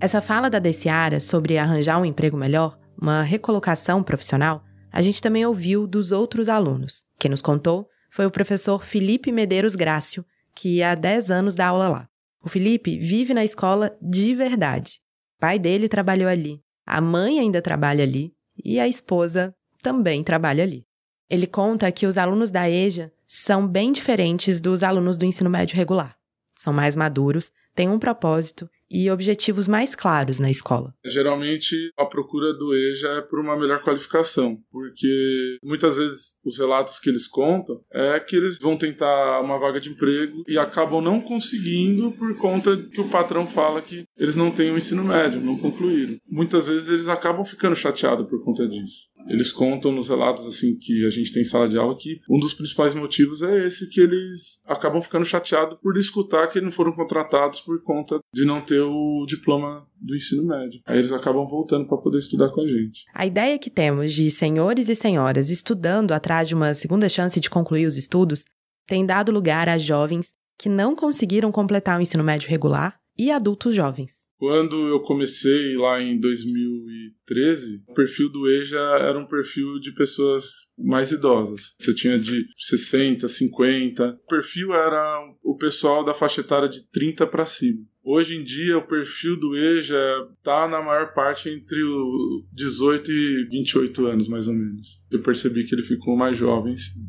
Essa 0.00 0.20
fala 0.20 0.50
da 0.50 0.58
Deciara 0.58 1.20
sobre 1.20 1.56
arranjar 1.56 2.00
um 2.00 2.04
emprego 2.04 2.36
melhor, 2.36 2.76
uma 3.02 3.24
recolocação 3.24 4.00
profissional, 4.00 4.62
a 4.92 5.02
gente 5.02 5.20
também 5.20 5.44
ouviu 5.44 5.88
dos 5.88 6.12
outros 6.12 6.48
alunos. 6.48 7.04
Quem 7.18 7.32
nos 7.32 7.42
contou 7.42 7.88
foi 8.08 8.24
o 8.26 8.30
professor 8.30 8.84
Felipe 8.84 9.32
Medeiros 9.32 9.74
Grácio, 9.74 10.24
que 10.54 10.84
há 10.84 10.94
10 10.94 11.32
anos 11.32 11.56
dá 11.56 11.66
aula 11.66 11.88
lá. 11.88 12.08
O 12.40 12.48
Felipe 12.48 12.96
vive 12.96 13.34
na 13.34 13.42
escola 13.42 13.92
de 14.00 14.32
verdade. 14.36 15.00
O 15.36 15.40
pai 15.40 15.58
dele 15.58 15.88
trabalhou 15.88 16.28
ali, 16.28 16.62
a 16.86 17.00
mãe 17.00 17.40
ainda 17.40 17.60
trabalha 17.60 18.04
ali 18.04 18.32
e 18.64 18.78
a 18.78 18.86
esposa 18.86 19.52
também 19.82 20.22
trabalha 20.22 20.62
ali. 20.62 20.86
Ele 21.28 21.48
conta 21.48 21.90
que 21.90 22.06
os 22.06 22.16
alunos 22.16 22.52
da 22.52 22.70
EJA 22.70 23.10
são 23.26 23.66
bem 23.66 23.90
diferentes 23.90 24.60
dos 24.60 24.84
alunos 24.84 25.18
do 25.18 25.24
ensino 25.24 25.50
médio 25.50 25.76
regular. 25.76 26.16
São 26.54 26.72
mais 26.72 26.94
maduros, 26.94 27.50
têm 27.74 27.88
um 27.88 27.98
propósito 27.98 28.70
e 28.92 29.10
objetivos 29.10 29.66
mais 29.66 29.94
claros 29.94 30.38
na 30.38 30.50
escola. 30.50 30.94
Geralmente, 31.04 31.74
a 31.96 32.04
procura 32.04 32.52
do 32.52 32.74
EJA 32.74 33.08
é 33.08 33.20
por 33.22 33.40
uma 33.40 33.56
melhor 33.58 33.82
qualificação, 33.82 34.58
porque 34.70 35.56
muitas 35.62 35.96
vezes 35.96 36.36
os 36.44 36.58
relatos 36.58 36.98
que 36.98 37.08
eles 37.08 37.26
contam 37.26 37.80
é 37.90 38.20
que 38.20 38.36
eles 38.36 38.58
vão 38.58 38.76
tentar 38.76 39.40
uma 39.40 39.58
vaga 39.58 39.80
de 39.80 39.90
emprego 39.90 40.44
e 40.46 40.58
acabam 40.58 41.00
não 41.00 41.20
conseguindo 41.20 42.12
por 42.12 42.36
conta 42.36 42.76
que 42.76 43.00
o 43.00 43.08
patrão 43.08 43.46
fala 43.46 43.80
que 43.80 44.04
eles 44.18 44.36
não 44.36 44.50
têm 44.50 44.70
o 44.70 44.76
ensino 44.76 45.02
médio, 45.02 45.40
não 45.40 45.56
concluíram. 45.58 46.18
Muitas 46.28 46.66
vezes 46.66 46.88
eles 46.88 47.08
acabam 47.08 47.44
ficando 47.44 47.74
chateados 47.74 48.28
por 48.28 48.44
conta 48.44 48.68
disso. 48.68 49.11
Eles 49.28 49.52
contam 49.52 49.92
nos 49.92 50.08
relatos 50.08 50.46
assim 50.46 50.76
que 50.78 51.04
a 51.04 51.10
gente 51.10 51.32
tem 51.32 51.42
em 51.42 51.44
sala 51.44 51.68
de 51.68 51.78
aula 51.78 51.96
que 51.96 52.20
um 52.28 52.38
dos 52.38 52.54
principais 52.54 52.94
motivos 52.94 53.42
é 53.42 53.66
esse 53.66 53.88
que 53.88 54.00
eles 54.00 54.62
acabam 54.66 55.00
ficando 55.00 55.24
chateados 55.24 55.78
por 55.80 55.96
escutar 55.96 56.48
que 56.48 56.60
não 56.60 56.70
foram 56.70 56.92
contratados 56.92 57.60
por 57.60 57.82
conta 57.82 58.20
de 58.34 58.44
não 58.44 58.60
ter 58.60 58.80
o 58.80 59.24
diploma 59.26 59.86
do 60.00 60.14
ensino 60.14 60.46
médio. 60.46 60.80
Aí 60.86 60.98
eles 60.98 61.12
acabam 61.12 61.46
voltando 61.46 61.86
para 61.86 61.98
poder 61.98 62.18
estudar 62.18 62.50
com 62.50 62.60
a 62.60 62.66
gente. 62.66 63.04
A 63.14 63.26
ideia 63.26 63.58
que 63.58 63.70
temos 63.70 64.12
de 64.12 64.30
senhores 64.30 64.88
e 64.88 64.94
senhoras 64.94 65.50
estudando 65.50 66.12
atrás 66.12 66.48
de 66.48 66.54
uma 66.54 66.74
segunda 66.74 67.08
chance 67.08 67.38
de 67.40 67.50
concluir 67.50 67.86
os 67.86 67.96
estudos 67.96 68.44
tem 68.86 69.06
dado 69.06 69.32
lugar 69.32 69.68
a 69.68 69.78
jovens 69.78 70.30
que 70.58 70.68
não 70.68 70.94
conseguiram 70.94 71.50
completar 71.50 71.98
o 71.98 72.02
ensino 72.02 72.22
médio 72.22 72.48
regular 72.48 72.96
e 73.16 73.30
adultos 73.30 73.74
jovens. 73.74 74.24
Quando 74.42 74.88
eu 74.88 74.98
comecei 74.98 75.76
lá 75.76 76.02
em 76.02 76.18
2013, 76.18 77.84
o 77.86 77.94
perfil 77.94 78.28
do 78.28 78.50
EJA 78.50 78.98
era 78.98 79.16
um 79.16 79.24
perfil 79.24 79.78
de 79.78 79.92
pessoas 79.92 80.42
mais 80.76 81.12
idosas. 81.12 81.76
Você 81.78 81.94
tinha 81.94 82.18
de 82.18 82.44
60, 82.58 83.28
50. 83.28 84.18
O 84.24 84.26
perfil 84.26 84.74
era 84.74 85.32
o 85.44 85.56
pessoal 85.56 86.04
da 86.04 86.12
faixa 86.12 86.40
etária 86.40 86.68
de 86.68 86.84
30 86.90 87.24
para 87.28 87.46
cima. 87.46 87.86
Hoje 88.02 88.36
em 88.36 88.42
dia, 88.42 88.78
o 88.78 88.88
perfil 88.88 89.38
do 89.38 89.56
EJA 89.56 90.28
está 90.36 90.66
na 90.66 90.82
maior 90.82 91.14
parte 91.14 91.48
entre 91.48 91.80
o 91.80 92.44
18 92.52 93.12
e 93.12 93.48
28 93.48 94.06
anos, 94.06 94.26
mais 94.26 94.48
ou 94.48 94.54
menos. 94.54 95.04
Eu 95.08 95.22
percebi 95.22 95.64
que 95.64 95.72
ele 95.72 95.82
ficou 95.82 96.16
mais 96.16 96.36
jovem, 96.36 96.76
sim. 96.76 97.00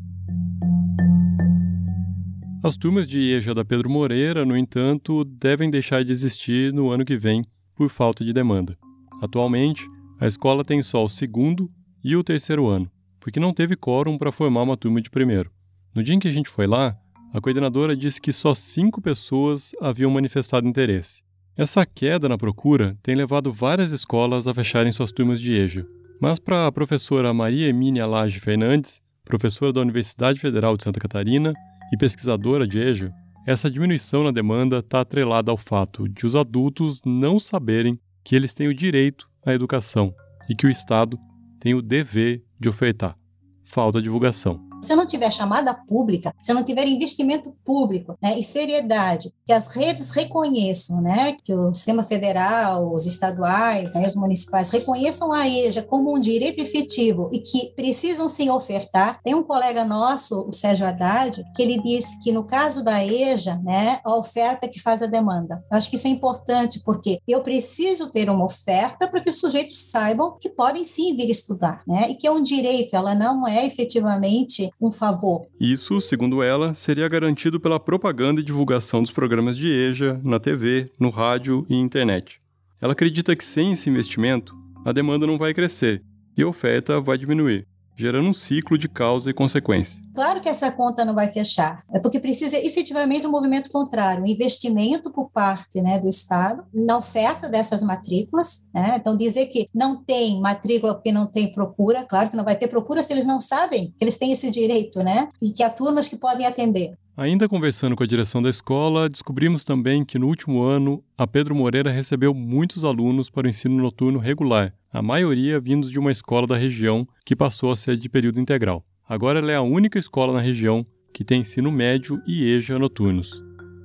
As 2.64 2.78
turmas 2.78 3.06
de 3.06 3.18
EJA 3.18 3.52
da 3.52 3.62
Pedro 3.62 3.90
Moreira, 3.90 4.42
no 4.42 4.56
entanto, 4.56 5.22
devem 5.22 5.68
deixar 5.68 6.02
de 6.02 6.10
existir 6.10 6.72
no 6.72 6.88
ano 6.88 7.04
que 7.04 7.14
vem 7.14 7.44
por 7.76 7.90
falta 7.90 8.24
de 8.24 8.32
demanda. 8.32 8.74
Atualmente, 9.20 9.86
a 10.18 10.26
escola 10.26 10.64
tem 10.64 10.82
só 10.82 11.04
o 11.04 11.08
segundo 11.08 11.70
e 12.02 12.16
o 12.16 12.24
terceiro 12.24 12.66
ano, 12.66 12.90
porque 13.20 13.38
não 13.38 13.52
teve 13.52 13.76
quórum 13.76 14.16
para 14.16 14.32
formar 14.32 14.62
uma 14.62 14.78
turma 14.78 15.02
de 15.02 15.10
primeiro. 15.10 15.50
No 15.94 16.02
dia 16.02 16.14
em 16.14 16.18
que 16.18 16.26
a 16.26 16.32
gente 16.32 16.48
foi 16.48 16.66
lá, 16.66 16.96
a 17.34 17.38
coordenadora 17.38 17.94
disse 17.94 18.18
que 18.18 18.32
só 18.32 18.54
cinco 18.54 18.98
pessoas 18.98 19.72
haviam 19.78 20.10
manifestado 20.10 20.66
interesse. 20.66 21.22
Essa 21.54 21.84
queda 21.84 22.30
na 22.30 22.38
procura 22.38 22.96
tem 23.02 23.14
levado 23.14 23.52
várias 23.52 23.92
escolas 23.92 24.48
a 24.48 24.54
fecharem 24.54 24.90
suas 24.90 25.12
turmas 25.12 25.38
de 25.38 25.52
EJA. 25.52 25.86
Mas 26.18 26.38
para 26.38 26.66
a 26.66 26.72
professora 26.72 27.34
Maria 27.34 27.68
Emília 27.68 28.06
Lage 28.06 28.40
Fernandes, 28.40 29.02
professora 29.22 29.70
da 29.70 29.82
Universidade 29.82 30.40
Federal 30.40 30.78
de 30.78 30.84
Santa 30.84 30.98
Catarina 30.98 31.52
e 31.94 31.96
pesquisadora 31.96 32.66
de 32.66 32.80
EJA, 32.80 33.12
essa 33.46 33.70
diminuição 33.70 34.24
na 34.24 34.32
demanda 34.32 34.78
está 34.78 35.00
atrelada 35.00 35.52
ao 35.52 35.56
fato 35.56 36.08
de 36.08 36.26
os 36.26 36.34
adultos 36.34 37.00
não 37.06 37.38
saberem 37.38 37.96
que 38.24 38.34
eles 38.34 38.52
têm 38.52 38.66
o 38.66 38.74
direito 38.74 39.28
à 39.46 39.54
educação 39.54 40.12
e 40.48 40.56
que 40.56 40.66
o 40.66 40.70
Estado 40.70 41.16
tem 41.60 41.72
o 41.72 41.80
dever 41.80 42.42
de 42.58 42.68
ofertar. 42.68 43.16
Falta 43.62 44.02
divulgação. 44.02 44.60
Se 44.82 44.94
não 44.94 45.06
tiver 45.06 45.30
chamada 45.30 45.72
pública, 45.74 46.34
se 46.40 46.52
não 46.52 46.62
tiver 46.62 46.86
investimento 46.86 47.54
público 47.64 48.16
né, 48.22 48.38
e 48.38 48.44
seriedade, 48.44 49.32
que 49.46 49.52
as 49.52 49.68
redes 49.68 50.10
reconheçam, 50.10 51.00
né, 51.00 51.36
que 51.42 51.54
o 51.54 51.72
sistema 51.72 52.04
federal, 52.04 52.92
os 52.94 53.06
estaduais, 53.06 53.94
né, 53.94 54.06
os 54.06 54.14
municipais 54.14 54.70
reconheçam 54.70 55.32
a 55.32 55.48
EJA 55.48 55.82
como 55.82 56.14
um 56.14 56.20
direito 56.20 56.60
efetivo 56.60 57.30
e 57.32 57.40
que 57.40 57.72
precisam 57.74 58.28
sim 58.28 58.50
ofertar. 58.50 59.20
Tem 59.24 59.34
um 59.34 59.42
colega 59.42 59.84
nosso, 59.84 60.46
o 60.48 60.52
Sérgio 60.52 60.86
Haddad, 60.86 61.42
que 61.54 61.62
ele 61.62 61.82
disse 61.82 62.22
que 62.22 62.32
no 62.32 62.44
caso 62.44 62.84
da 62.84 63.04
EJA, 63.04 63.60
né, 63.64 64.00
a 64.04 64.14
oferta 64.14 64.66
é 64.66 64.68
que 64.68 64.80
faz 64.80 65.02
a 65.02 65.06
demanda. 65.06 65.64
Eu 65.70 65.78
acho 65.78 65.88
que 65.88 65.96
isso 65.96 66.06
é 66.06 66.10
importante 66.10 66.82
porque 66.84 67.20
eu 67.26 67.42
preciso 67.42 68.10
ter 68.10 68.28
uma 68.28 68.44
oferta 68.44 69.08
para 69.08 69.20
que 69.20 69.30
os 69.30 69.40
sujeitos 69.40 69.90
saibam 69.90 70.36
que 70.38 70.50
podem 70.50 70.84
sim 70.84 71.16
vir 71.16 71.30
estudar, 71.30 71.82
né, 71.86 72.10
e 72.10 72.14
que 72.14 72.26
é 72.26 72.30
um 72.30 72.42
direito, 72.42 72.94
ela 72.96 73.14
não 73.14 73.48
é 73.48 73.64
efetivamente 73.66 74.70
um 74.80 74.90
favor. 74.90 75.46
Isso, 75.60 76.00
segundo 76.00 76.42
ela, 76.42 76.74
seria 76.74 77.08
garantido 77.08 77.58
pela 77.58 77.80
propaganda 77.80 78.40
e 78.40 78.44
divulgação 78.44 79.02
dos 79.02 79.10
programas 79.10 79.56
de 79.56 79.68
EJA 79.68 80.20
na 80.22 80.38
TV, 80.38 80.90
no 80.98 81.10
rádio 81.10 81.66
e 81.68 81.74
internet. 81.74 82.40
Ela 82.80 82.92
acredita 82.92 83.34
que 83.34 83.44
sem 83.44 83.72
esse 83.72 83.88
investimento, 83.88 84.54
a 84.84 84.92
demanda 84.92 85.26
não 85.26 85.38
vai 85.38 85.54
crescer 85.54 86.02
e 86.36 86.42
a 86.42 86.48
oferta 86.48 87.00
vai 87.00 87.16
diminuir 87.16 87.66
gerando 87.96 88.28
um 88.28 88.32
ciclo 88.32 88.76
de 88.76 88.88
causa 88.88 89.30
e 89.30 89.34
consequência. 89.34 90.02
Claro 90.14 90.40
que 90.40 90.48
essa 90.48 90.70
conta 90.70 91.04
não 91.04 91.14
vai 91.14 91.28
fechar, 91.28 91.82
é 91.92 91.98
porque 91.98 92.20
precisa 92.20 92.56
efetivamente 92.58 93.26
um 93.26 93.30
movimento 93.30 93.70
contrário, 93.70 94.22
um 94.22 94.26
investimento 94.26 95.10
por 95.12 95.30
parte 95.30 95.80
né, 95.82 95.98
do 95.98 96.08
Estado 96.08 96.64
na 96.72 96.96
oferta 96.96 97.48
dessas 97.48 97.82
matrículas. 97.82 98.68
Né? 98.72 98.94
Então, 98.96 99.16
dizer 99.16 99.46
que 99.46 99.68
não 99.74 100.02
tem 100.02 100.40
matrícula 100.40 100.94
porque 100.94 101.12
não 101.12 101.26
tem 101.26 101.52
procura, 101.52 102.04
claro 102.04 102.30
que 102.30 102.36
não 102.36 102.44
vai 102.44 102.56
ter 102.56 102.68
procura 102.68 103.02
se 103.02 103.12
eles 103.12 103.26
não 103.26 103.40
sabem 103.40 103.94
que 103.98 104.04
eles 104.04 104.16
têm 104.16 104.32
esse 104.32 104.50
direito, 104.50 105.02
né? 105.02 105.28
E 105.40 105.50
que 105.50 105.62
há 105.62 105.70
turmas 105.70 106.08
que 106.08 106.16
podem 106.16 106.46
atender. 106.46 106.96
Ainda 107.16 107.48
conversando 107.48 107.94
com 107.94 108.02
a 108.02 108.06
direção 108.06 108.42
da 108.42 108.50
escola, 108.50 109.08
descobrimos 109.08 109.62
também 109.62 110.04
que 110.04 110.18
no 110.18 110.26
último 110.26 110.62
ano 110.62 111.00
a 111.16 111.28
Pedro 111.28 111.54
Moreira 111.54 111.92
recebeu 111.92 112.34
muitos 112.34 112.84
alunos 112.84 113.30
para 113.30 113.46
o 113.46 113.48
ensino 113.48 113.80
noturno 113.80 114.18
regular, 114.18 114.74
a 114.92 115.00
maioria 115.00 115.60
vindos 115.60 115.92
de 115.92 115.98
uma 116.00 116.10
escola 116.10 116.44
da 116.44 116.56
região 116.56 117.06
que 117.24 117.36
passou 117.36 117.70
a 117.70 117.76
ser 117.76 117.96
de 117.96 118.08
período 118.08 118.40
integral. 118.40 118.84
Agora 119.08 119.38
ela 119.38 119.52
é 119.52 119.54
a 119.54 119.62
única 119.62 119.96
escola 119.96 120.32
na 120.32 120.40
região 120.40 120.84
que 121.12 121.22
tem 121.22 121.42
ensino 121.42 121.70
médio 121.70 122.20
e 122.26 122.50
EJA 122.52 122.80
noturnos. 122.80 123.40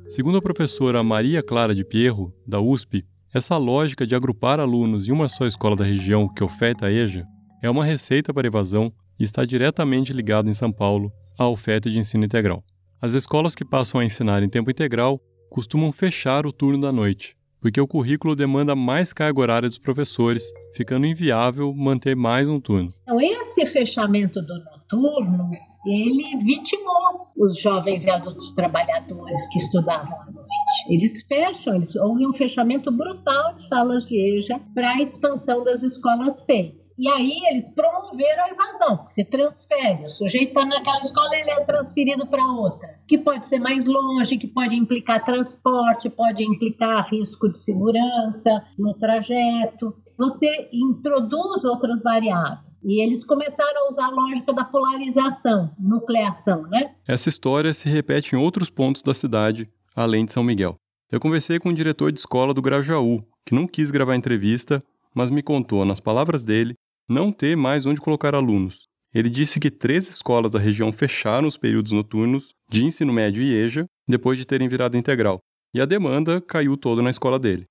Segundo 0.08 0.40
a 0.40 0.42
professora 0.42 1.04
Maria 1.04 1.44
Clara 1.44 1.76
de 1.76 1.86
Pierro, 1.86 2.34
da 2.48 2.60
USP, 2.60 3.06
essa 3.32 3.56
lógica 3.58 4.08
de 4.08 4.16
agrupar 4.16 4.60
alunos 4.60 5.08
em 5.08 5.12
uma 5.12 5.30
só 5.30 5.46
escola 5.46 5.76
da 5.76 5.86
região 5.86 6.28
que 6.28 6.44
oferta 6.44 6.88
a 6.88 6.92
EJA 6.92 7.28
é 7.62 7.70
uma 7.70 7.86
receita 7.86 8.34
para 8.34 8.48
evasão 8.48 8.92
e 9.20 9.24
está 9.24 9.46
diretamente 9.46 10.14
ligada 10.14 10.50
em 10.50 10.54
São 10.54 10.72
Paulo 10.72 11.12
à 11.38 11.48
oferta 11.48 11.92
de 11.92 12.00
ensino 12.00 12.26
integral. 12.26 12.64
As 13.02 13.14
escolas 13.14 13.56
que 13.56 13.64
passam 13.64 14.02
a 14.02 14.04
ensinar 14.04 14.44
em 14.44 14.50
tempo 14.50 14.70
integral 14.70 15.22
costumam 15.50 15.90
fechar 15.90 16.46
o 16.46 16.52
turno 16.52 16.82
da 16.82 16.92
noite, 16.92 17.34
porque 17.62 17.80
o 17.80 17.88
currículo 17.88 18.36
demanda 18.36 18.76
mais 18.76 19.14
carga 19.14 19.40
horária 19.40 19.70
dos 19.70 19.78
professores, 19.78 20.44
ficando 20.76 21.06
inviável 21.06 21.74
manter 21.74 22.14
mais 22.14 22.50
um 22.50 22.60
turno. 22.60 22.94
Então, 23.04 23.22
esse 23.22 23.68
fechamento 23.68 24.42
do 24.42 24.54
noturno, 24.66 25.50
ele 25.86 26.44
vitimou 26.44 27.32
os 27.38 27.62
jovens 27.62 28.04
e 28.04 28.10
adultos 28.10 28.54
trabalhadores 28.54 29.48
que 29.54 29.60
estudavam 29.60 30.22
à 30.22 30.26
noite. 30.26 30.50
Eles 30.90 31.26
fecham, 31.26 31.76
eles, 31.76 31.96
houve 31.96 32.28
um 32.28 32.34
fechamento 32.34 32.92
brutal 32.92 33.56
de 33.56 33.66
salas 33.70 34.04
de 34.08 34.40
EJA 34.40 34.60
para 34.76 34.90
a 34.90 35.02
expansão 35.02 35.64
das 35.64 35.82
escolas 35.82 36.42
P. 36.42 36.76
E 37.00 37.08
aí 37.08 37.32
eles 37.50 37.70
promoveram 37.74 38.44
a 38.44 38.50
evasão. 38.50 39.08
Você 39.10 39.24
transfere, 39.24 40.06
o 40.06 40.10
sujeito 40.10 40.50
está 40.50 40.66
naquela 40.66 41.06
escola, 41.06 41.34
ele 41.34 41.50
é 41.50 41.64
transferido 41.64 42.28
para 42.28 42.46
outra, 42.46 42.90
que 43.08 43.18
pode 43.18 43.48
ser 43.48 43.58
mais 43.58 43.86
longe, 43.86 44.38
que 44.38 44.50
pode 44.50 44.76
implicar 44.76 45.24
transporte, 45.24 46.10
pode 46.10 46.44
implicar 46.44 47.08
risco 47.10 47.50
de 47.50 47.58
segurança 47.64 48.66
no 48.78 48.94
trajeto. 48.96 49.96
Você 50.18 50.70
introduz 50.74 51.64
outras 51.64 52.04
variáveis. 52.04 52.68
E 52.84 53.02
eles 53.02 53.26
começaram 53.26 53.88
a 53.88 53.92
usar 53.92 54.06
a 54.08 54.12
lógica 54.12 54.54
da 54.54 54.66
polarização, 54.66 55.72
nucleação, 55.80 56.64
né? 56.64 56.96
Essa 57.08 57.30
história 57.30 57.74
se 57.74 57.88
repete 57.88 58.36
em 58.36 58.38
outros 58.38 58.70
pontos 58.70 59.02
da 59.02 59.14
cidade, 59.14 59.70
além 59.96 60.26
de 60.26 60.34
São 60.34 60.44
Miguel. 60.44 60.76
Eu 61.10 61.22
conversei 61.22 61.60
com 61.60 61.70
o 61.70 61.74
diretor 61.74 62.12
de 62.12 62.20
escola 62.20 62.54
do 62.54 62.62
Grajaú, 62.62 63.24
que 63.46 63.56
não 63.56 63.66
quis 63.66 63.90
gravar 63.90 64.18
entrevista, 64.18 64.80
mas 65.16 65.30
me 65.30 65.42
contou, 65.42 65.86
nas 65.86 66.02
palavras 66.02 66.44
dele, 66.44 66.76
não 67.10 67.32
ter 67.32 67.58
mais 67.58 67.88
onde 67.88 68.00
colocar 68.00 68.36
alunos. 68.36 68.88
Ele 69.12 69.30
disse 69.30 69.60
que 69.60 69.72
três 69.72 70.08
escolas 70.08 70.52
da 70.52 70.60
região 70.60 70.92
fecharam 70.92 71.48
os 71.48 71.58
períodos 71.58 71.92
noturnos 71.92 72.54
de 72.70 72.86
ensino 72.86 73.12
médio 73.12 73.42
e 73.42 73.52
EJA 73.52 73.86
depois 74.08 74.38
de 74.38 74.46
terem 74.46 74.68
virado 74.68 74.96
integral, 74.96 75.40
e 75.74 75.82
a 75.82 75.86
demanda 75.86 76.40
caiu 76.40 76.78
toda 76.78 77.02
na 77.02 77.10
escola 77.10 77.40
dele. 77.40 77.66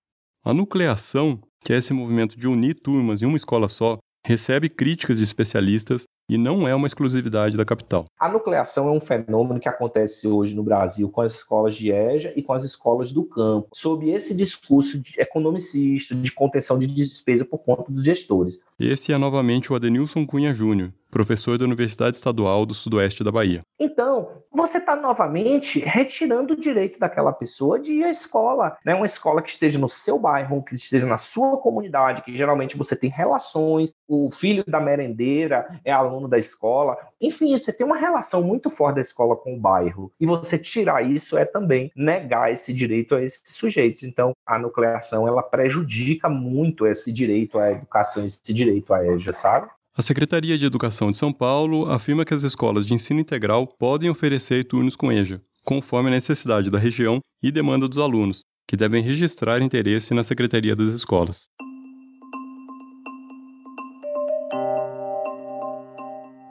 A 0.44 0.52
nucleação, 0.52 1.40
que 1.64 1.72
é 1.72 1.76
esse 1.76 1.92
movimento 1.92 2.36
de 2.36 2.48
unir 2.48 2.74
turmas 2.74 3.22
em 3.22 3.26
uma 3.26 3.36
escola 3.36 3.68
só, 3.68 3.98
recebe 4.26 4.68
críticas 4.68 5.18
de 5.18 5.24
especialistas 5.24 6.04
e 6.28 6.36
não 6.36 6.68
é 6.68 6.74
uma 6.74 6.86
exclusividade 6.86 7.56
da 7.56 7.64
capital. 7.64 8.04
A 8.18 8.28
nucleação 8.28 8.88
é 8.88 8.92
um 8.92 9.00
fenômeno 9.00 9.58
que 9.58 9.68
acontece 9.68 10.28
hoje 10.28 10.54
no 10.54 10.62
Brasil 10.62 11.08
com 11.08 11.22
as 11.22 11.32
escolas 11.32 11.74
de 11.74 11.90
EJA 11.90 12.32
e 12.36 12.42
com 12.42 12.52
as 12.52 12.64
escolas 12.64 13.12
do 13.12 13.24
campo, 13.24 13.68
sob 13.72 14.10
esse 14.10 14.36
discurso 14.36 14.98
de 14.98 15.18
economicista, 15.18 16.14
de 16.14 16.30
contenção 16.30 16.78
de 16.78 16.86
despesa 16.86 17.44
por 17.44 17.58
conta 17.58 17.90
dos 17.90 18.04
gestores. 18.04 18.60
Esse 18.80 19.12
é 19.12 19.18
novamente 19.18 19.72
o 19.72 19.74
Adenilson 19.74 20.24
Cunha 20.24 20.54
Júnior, 20.54 20.92
professor 21.10 21.58
da 21.58 21.64
Universidade 21.64 22.16
Estadual 22.16 22.64
do 22.64 22.74
Sudoeste 22.74 23.24
da 23.24 23.32
Bahia. 23.32 23.62
Então, 23.76 24.44
você 24.52 24.78
está 24.78 24.94
novamente 24.94 25.80
retirando 25.80 26.54
o 26.54 26.56
direito 26.56 26.96
daquela 26.96 27.32
pessoa 27.32 27.78
de 27.80 27.94
ir 27.94 28.04
à 28.04 28.10
escola, 28.10 28.76
né? 28.84 28.94
Uma 28.94 29.06
escola 29.06 29.42
que 29.42 29.50
esteja 29.50 29.80
no 29.80 29.88
seu 29.88 30.16
bairro, 30.16 30.62
que 30.62 30.76
esteja 30.76 31.06
na 31.06 31.18
sua 31.18 31.56
comunidade, 31.58 32.22
que 32.22 32.36
geralmente 32.36 32.76
você 32.76 32.94
tem 32.94 33.10
relações, 33.10 33.92
o 34.06 34.30
filho 34.30 34.62
da 34.64 34.78
merendeira 34.78 35.80
é 35.84 35.90
aluno 35.90 36.28
da 36.28 36.38
escola, 36.38 36.96
enfim, 37.20 37.58
você 37.58 37.72
tem 37.72 37.84
uma 37.84 37.96
relação 37.96 38.42
muito 38.44 38.70
forte 38.70 38.96
da 38.96 39.00
escola 39.00 39.34
com 39.34 39.56
o 39.56 39.60
bairro. 39.60 40.12
E 40.20 40.26
você 40.26 40.56
tirar 40.56 41.02
isso 41.02 41.36
é 41.36 41.44
também 41.44 41.90
negar 41.96 42.52
esse 42.52 42.72
direito 42.72 43.16
a 43.16 43.22
esses 43.22 43.42
sujeitos. 43.44 44.04
Então, 44.04 44.32
a 44.46 44.56
nucleação 44.56 45.26
ela 45.26 45.42
prejudica 45.42 46.28
muito 46.28 46.86
esse 46.86 47.12
direito 47.12 47.58
à 47.58 47.72
educação, 47.72 48.24
esse 48.24 48.52
direito 48.52 48.67
à 48.92 49.06
EJA, 49.06 49.32
sabe? 49.32 49.68
A 49.96 50.02
Secretaria 50.02 50.56
de 50.56 50.64
Educação 50.64 51.10
de 51.10 51.18
São 51.18 51.32
Paulo 51.32 51.90
afirma 51.90 52.24
que 52.24 52.32
as 52.32 52.44
escolas 52.44 52.86
de 52.86 52.94
ensino 52.94 53.18
integral 53.18 53.66
podem 53.66 54.08
oferecer 54.08 54.64
turnos 54.64 54.94
com 54.94 55.10
EJA, 55.10 55.42
conforme 55.64 56.08
a 56.08 56.12
necessidade 56.12 56.70
da 56.70 56.78
região 56.78 57.20
e 57.42 57.50
demanda 57.50 57.88
dos 57.88 57.98
alunos, 57.98 58.44
que 58.66 58.76
devem 58.76 59.02
registrar 59.02 59.60
interesse 59.60 60.14
na 60.14 60.22
Secretaria 60.22 60.76
das 60.76 60.88
Escolas. 60.88 61.48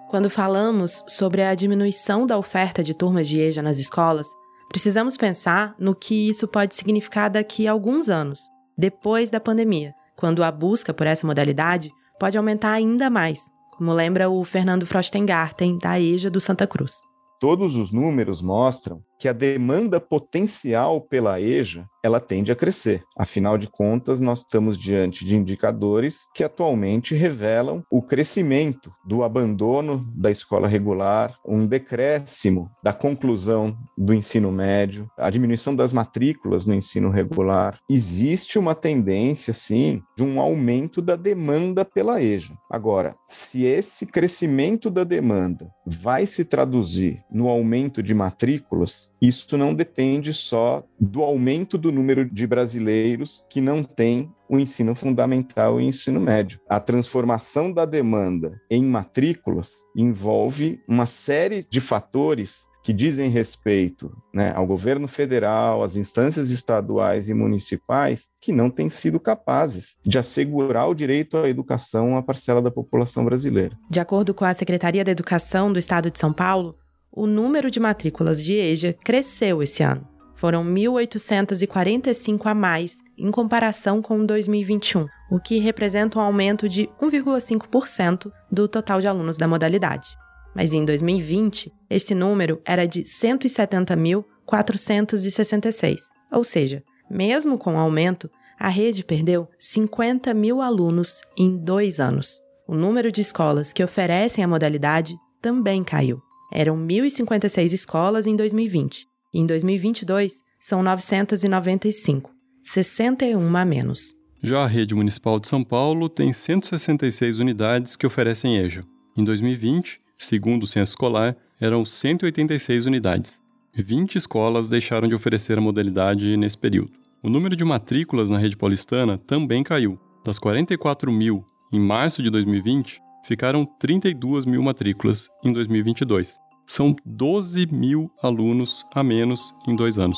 Quando 0.10 0.30
falamos 0.30 1.03
sobre 1.08 1.41
a 1.41 1.53
diminuição 1.53 2.25
da 2.25 2.38
oferta 2.38 2.84
de 2.84 2.93
turmas 2.93 3.27
de 3.27 3.39
EJA 3.39 3.62
nas 3.62 3.77
escolas, 3.77 4.27
precisamos 4.67 5.15
pensar 5.15 5.75
no 5.77 5.93
que 5.93 6.30
isso 6.30 6.47
pode 6.47 6.75
significar 6.75 7.30
daqui 7.30 7.67
a 7.67 7.71
alguns 7.71 8.10
anos, 8.10 8.39
depois 8.77 9.30
da 9.30 9.39
pandemia, 9.39 9.93
quando 10.17 10.43
a 10.43 10.51
busca 10.51 10.93
por 10.93 11.08
essa 11.08 11.27
modalidade 11.27 11.91
pode 12.19 12.38
aumentar 12.38 12.71
ainda 12.71 13.10
mais, 13.10 13.39
como 13.71 13.93
lembra 13.93 14.30
o 14.30 14.43
Fernando 14.43 14.86
Frostengarten, 14.86 15.77
da 15.77 15.99
EJA 15.99 16.30
do 16.30 16.41
Santa 16.41 16.65
Cruz. 16.65 16.93
Todos 17.39 17.75
os 17.75 17.91
números 17.91 18.41
mostram 18.41 19.01
que 19.19 19.27
a 19.27 19.34
demanda 19.34 19.99
potencial 19.99 21.01
pela 21.01 21.41
EJA 21.41 21.88
ela 22.08 22.19
tende 22.19 22.51
a 22.51 22.56
crescer. 22.56 23.03
Afinal 23.17 23.58
de 23.58 23.67
contas, 23.67 24.21
nós 24.21 24.39
estamos 24.39 24.77
diante 24.77 25.25
de 25.25 25.36
indicadores 25.36 26.19
que 26.34 26.43
atualmente 26.43 27.13
revelam 27.13 27.84
o 27.91 28.01
crescimento 28.01 28.91
do 29.06 29.23
abandono 29.23 30.08
da 30.15 30.32
escola 30.32 30.67
regular, 30.67 31.38
um 31.45 31.65
decréscimo 31.65 32.71
da 32.82 32.93
conclusão 32.93 33.77
do 33.97 34.13
ensino 34.13 34.51
médio, 34.51 35.10
a 35.17 35.30
diminuição 35.30 35.75
das 35.75 35.91
matrículas 35.91 36.65
no 36.65 36.73
ensino 36.73 37.10
regular. 37.10 37.77
Existe 37.89 38.58
uma 38.58 38.73
tendência, 38.73 39.53
sim, 39.53 40.01
de 40.15 40.23
um 40.23 40.39
aumento 40.39 41.01
da 41.01 41.15
demanda 41.15 41.84
pela 41.84 42.21
EJA. 42.21 42.58
Agora, 42.71 43.15
se 43.25 43.65
esse 43.65 44.06
crescimento 44.06 44.89
da 44.89 45.03
demanda 45.03 45.69
vai 45.86 46.25
se 46.25 46.45
traduzir 46.45 47.21
no 47.30 47.49
aumento 47.49 48.01
de 48.01 48.13
matrículas, 48.13 49.07
isso 49.22 49.58
não 49.58 49.74
depende 49.74 50.34
só 50.34 50.84
do 51.00 51.24
aumento 51.24 51.78
do 51.78 51.91
número 51.91 52.30
de 52.30 52.46
brasileiros 52.46 53.43
que 53.50 53.62
não 53.62 53.84
têm 53.84 54.32
o 54.50 54.58
ensino 54.60 54.96
fundamental 54.96 55.80
e 55.80 55.86
o 55.86 55.88
ensino 55.88 56.20
médio. 56.20 56.60
A 56.70 56.80
transformação 56.80 57.72
da 57.72 57.86
demanda 57.86 58.62
em 58.70 58.84
matrículas 58.84 59.72
envolve 59.96 60.80
uma 60.88 61.06
série 61.06 61.65
de 61.70 61.82
fatores 61.82 62.67
que 62.88 62.93
dizem 62.93 63.30
respeito 63.30 64.15
né, 64.34 64.54
ao 64.56 64.65
governo 64.65 65.10
federal, 65.10 65.84
às 65.84 65.98
instâncias 65.98 66.50
estaduais 66.50 67.28
e 67.28 67.34
municipais, 67.34 68.30
que 68.39 68.54
não 68.54 68.70
têm 68.70 68.88
sido 68.88 69.20
capazes 69.20 69.98
de 70.06 70.17
assegurar 70.17 70.88
o 70.88 70.96
direito 70.96 71.36
à 71.36 71.50
educação 71.50 72.15
à 72.15 72.24
parcela 72.24 72.62
da 72.62 72.72
população 72.72 73.26
brasileira. 73.26 73.78
De 73.89 74.00
acordo 74.00 74.34
com 74.34 74.46
a 74.46 74.54
Secretaria 74.54 75.04
da 75.04 75.12
Educação 75.12 75.74
do 75.74 75.78
Estado 75.78 76.10
de 76.10 76.17
São 76.17 76.32
Paulo, 76.32 76.78
o 77.17 77.25
número 77.25 77.71
de 77.71 77.80
matrículas 77.80 78.43
de 78.43 78.53
EJA 78.53 78.93
cresceu 78.93 79.63
esse 79.63 79.82
ano. 79.82 80.08
Foram 80.36 80.63
1.845 80.63 82.45
a 82.45 82.53
mais 82.53 82.99
em 83.17 83.32
comparação 83.32 84.03
com 84.03 84.23
2021, 84.23 85.08
o 85.32 85.39
que 85.39 85.58
representa 85.58 86.19
um 86.19 86.21
aumento 86.21 86.69
de 86.69 86.88
1,5% 87.01 88.32
do 88.51 88.67
total 88.67 89.01
de 89.01 89.08
alunos 89.08 89.36
da 89.36 89.47
modalidade. 89.47 90.08
Mas 90.56 90.73
em 90.73 90.86
2020, 90.86 91.73
esse 91.89 92.13
número 92.13 92.62
era 92.63 92.86
de 92.86 93.01
170.466, 93.03 95.95
ou 96.32 96.43
seja, 96.43 96.84
mesmo 97.10 97.58
com 97.58 97.73
o 97.73 97.80
aumento, 97.80 98.30
a 98.60 98.69
rede 98.69 99.03
perdeu 99.03 99.49
50 99.58 100.36
mil 100.36 100.62
alunos 100.62 101.23
em 101.36 101.58
dois 101.58 101.99
anos. 101.99 102.39
O 102.67 102.75
número 102.75 103.12
de 103.12 103.21
escolas 103.21 103.73
que 103.73 103.84
oferecem 103.84 104.43
a 104.43 104.47
modalidade 104.47 105.15
também 105.41 105.84
caiu. 105.84 106.21
Eram 106.51 106.77
1.056 106.77 107.73
escolas 107.73 108.27
em 108.27 108.36
2020 108.36 109.07
em 109.33 109.45
2022, 109.45 110.41
são 110.60 110.81
995, 110.81 112.31
61 112.63 113.55
a 113.55 113.65
menos. 113.65 114.15
Já 114.41 114.63
a 114.63 114.67
rede 114.67 114.95
municipal 114.95 115.39
de 115.39 115.47
São 115.47 115.63
Paulo 115.63 116.10
tem 116.10 116.31
166 116.31 117.38
unidades 117.38 117.95
que 117.95 118.07
oferecem 118.07 118.57
EJA. 118.57 118.83
Em 119.15 119.23
2020, 119.23 119.99
segundo 120.17 120.63
o 120.63 120.67
censo 120.67 120.93
escolar, 120.93 121.36
eram 121.60 121.86
186 121.86 122.86
unidades. 122.86 123.41
20 123.75 124.15
escolas 124.15 124.69
deixaram 124.69 125.07
de 125.07 125.15
oferecer 125.15 125.57
a 125.57 125.62
modalidade 125.62 126.36
nesse 126.38 126.57
período. 126.57 126.93
O 127.21 127.29
número 127.29 127.55
de 127.55 127.65
matrículas 127.65 128.29
na 128.29 128.38
rede 128.38 128.57
paulistana 128.57 129.17
também 129.17 129.63
caiu. 129.63 129.99
Das 130.23 130.39
44 130.39 131.12
mil 131.12 131.45
em 131.71 131.79
março 131.79 132.23
de 132.23 132.29
2020, 132.29 133.01
ficaram 133.28 133.66
32 133.66 134.46
mil 134.46 134.63
matrículas 134.63 135.30
em 135.44 135.52
2022 135.52 136.40
são 136.66 136.96
12 137.06 137.68
mil 137.68 138.10
alunos 138.24 138.86
a 138.94 139.04
menos 139.04 139.54
em 139.68 139.76
dois 139.76 140.00
anos. 140.00 140.18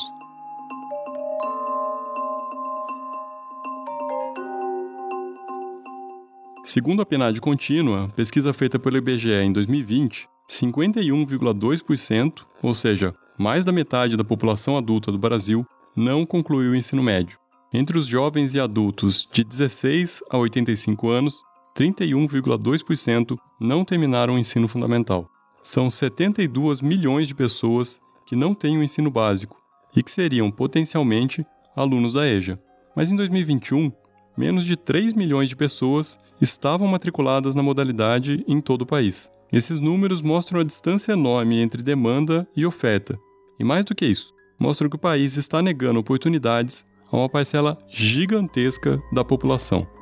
Segundo 6.64 7.02
a 7.02 7.06
PNAD 7.06 7.40
contínua, 7.40 8.08
pesquisa 8.14 8.52
feita 8.52 8.78
pelo 8.78 8.96
IBGE 8.96 9.30
em 9.30 9.52
2020, 9.52 10.28
51,2%, 10.48 12.44
ou 12.62 12.74
seja, 12.74 13.12
mais 13.36 13.64
da 13.64 13.72
metade 13.72 14.16
da 14.16 14.22
população 14.22 14.76
adulta 14.76 15.10
do 15.10 15.18
Brasil, 15.18 15.66
não 15.96 16.24
concluiu 16.24 16.72
o 16.72 16.76
ensino 16.76 17.02
médio. 17.02 17.38
Entre 17.72 17.98
os 17.98 18.06
jovens 18.06 18.54
e 18.54 18.60
adultos 18.60 19.28
de 19.32 19.42
16 19.42 20.22
a 20.30 20.38
85 20.38 21.08
anos, 21.08 21.42
31,2% 21.76 23.36
não 23.60 23.84
terminaram 23.84 24.34
o 24.34 24.38
ensino 24.38 24.68
fundamental 24.68 25.30
são 25.62 25.90
72 25.90 26.80
milhões 26.80 27.28
de 27.28 27.34
pessoas 27.34 28.00
que 28.26 28.36
não 28.36 28.54
têm 28.54 28.78
o 28.78 28.82
ensino 28.82 29.10
básico 29.10 29.56
e 29.94 30.02
que 30.02 30.10
seriam 30.10 30.50
potencialmente 30.50 31.44
alunos 31.76 32.12
da 32.12 32.26
EJA. 32.26 32.60
Mas 32.96 33.12
em 33.12 33.16
2021, 33.16 33.92
menos 34.36 34.64
de 34.64 34.76
3 34.76 35.12
milhões 35.14 35.48
de 35.48 35.56
pessoas 35.56 36.18
estavam 36.40 36.88
matriculadas 36.88 37.54
na 37.54 37.62
modalidade 37.62 38.44
em 38.46 38.60
todo 38.60 38.82
o 38.82 38.86
país. 38.86 39.30
Esses 39.52 39.80
números 39.80 40.22
mostram 40.22 40.60
a 40.60 40.64
distância 40.64 41.12
enorme 41.12 41.60
entre 41.60 41.82
demanda 41.82 42.48
e 42.56 42.64
oferta. 42.64 43.18
E 43.58 43.64
mais 43.64 43.84
do 43.84 43.94
que 43.94 44.06
isso, 44.06 44.32
mostram 44.58 44.88
que 44.88 44.96
o 44.96 45.00
país 45.00 45.36
está 45.36 45.60
negando 45.60 45.98
oportunidades 45.98 46.86
a 47.10 47.16
uma 47.16 47.28
parcela 47.28 47.76
gigantesca 47.88 49.02
da 49.12 49.24
população. 49.24 49.99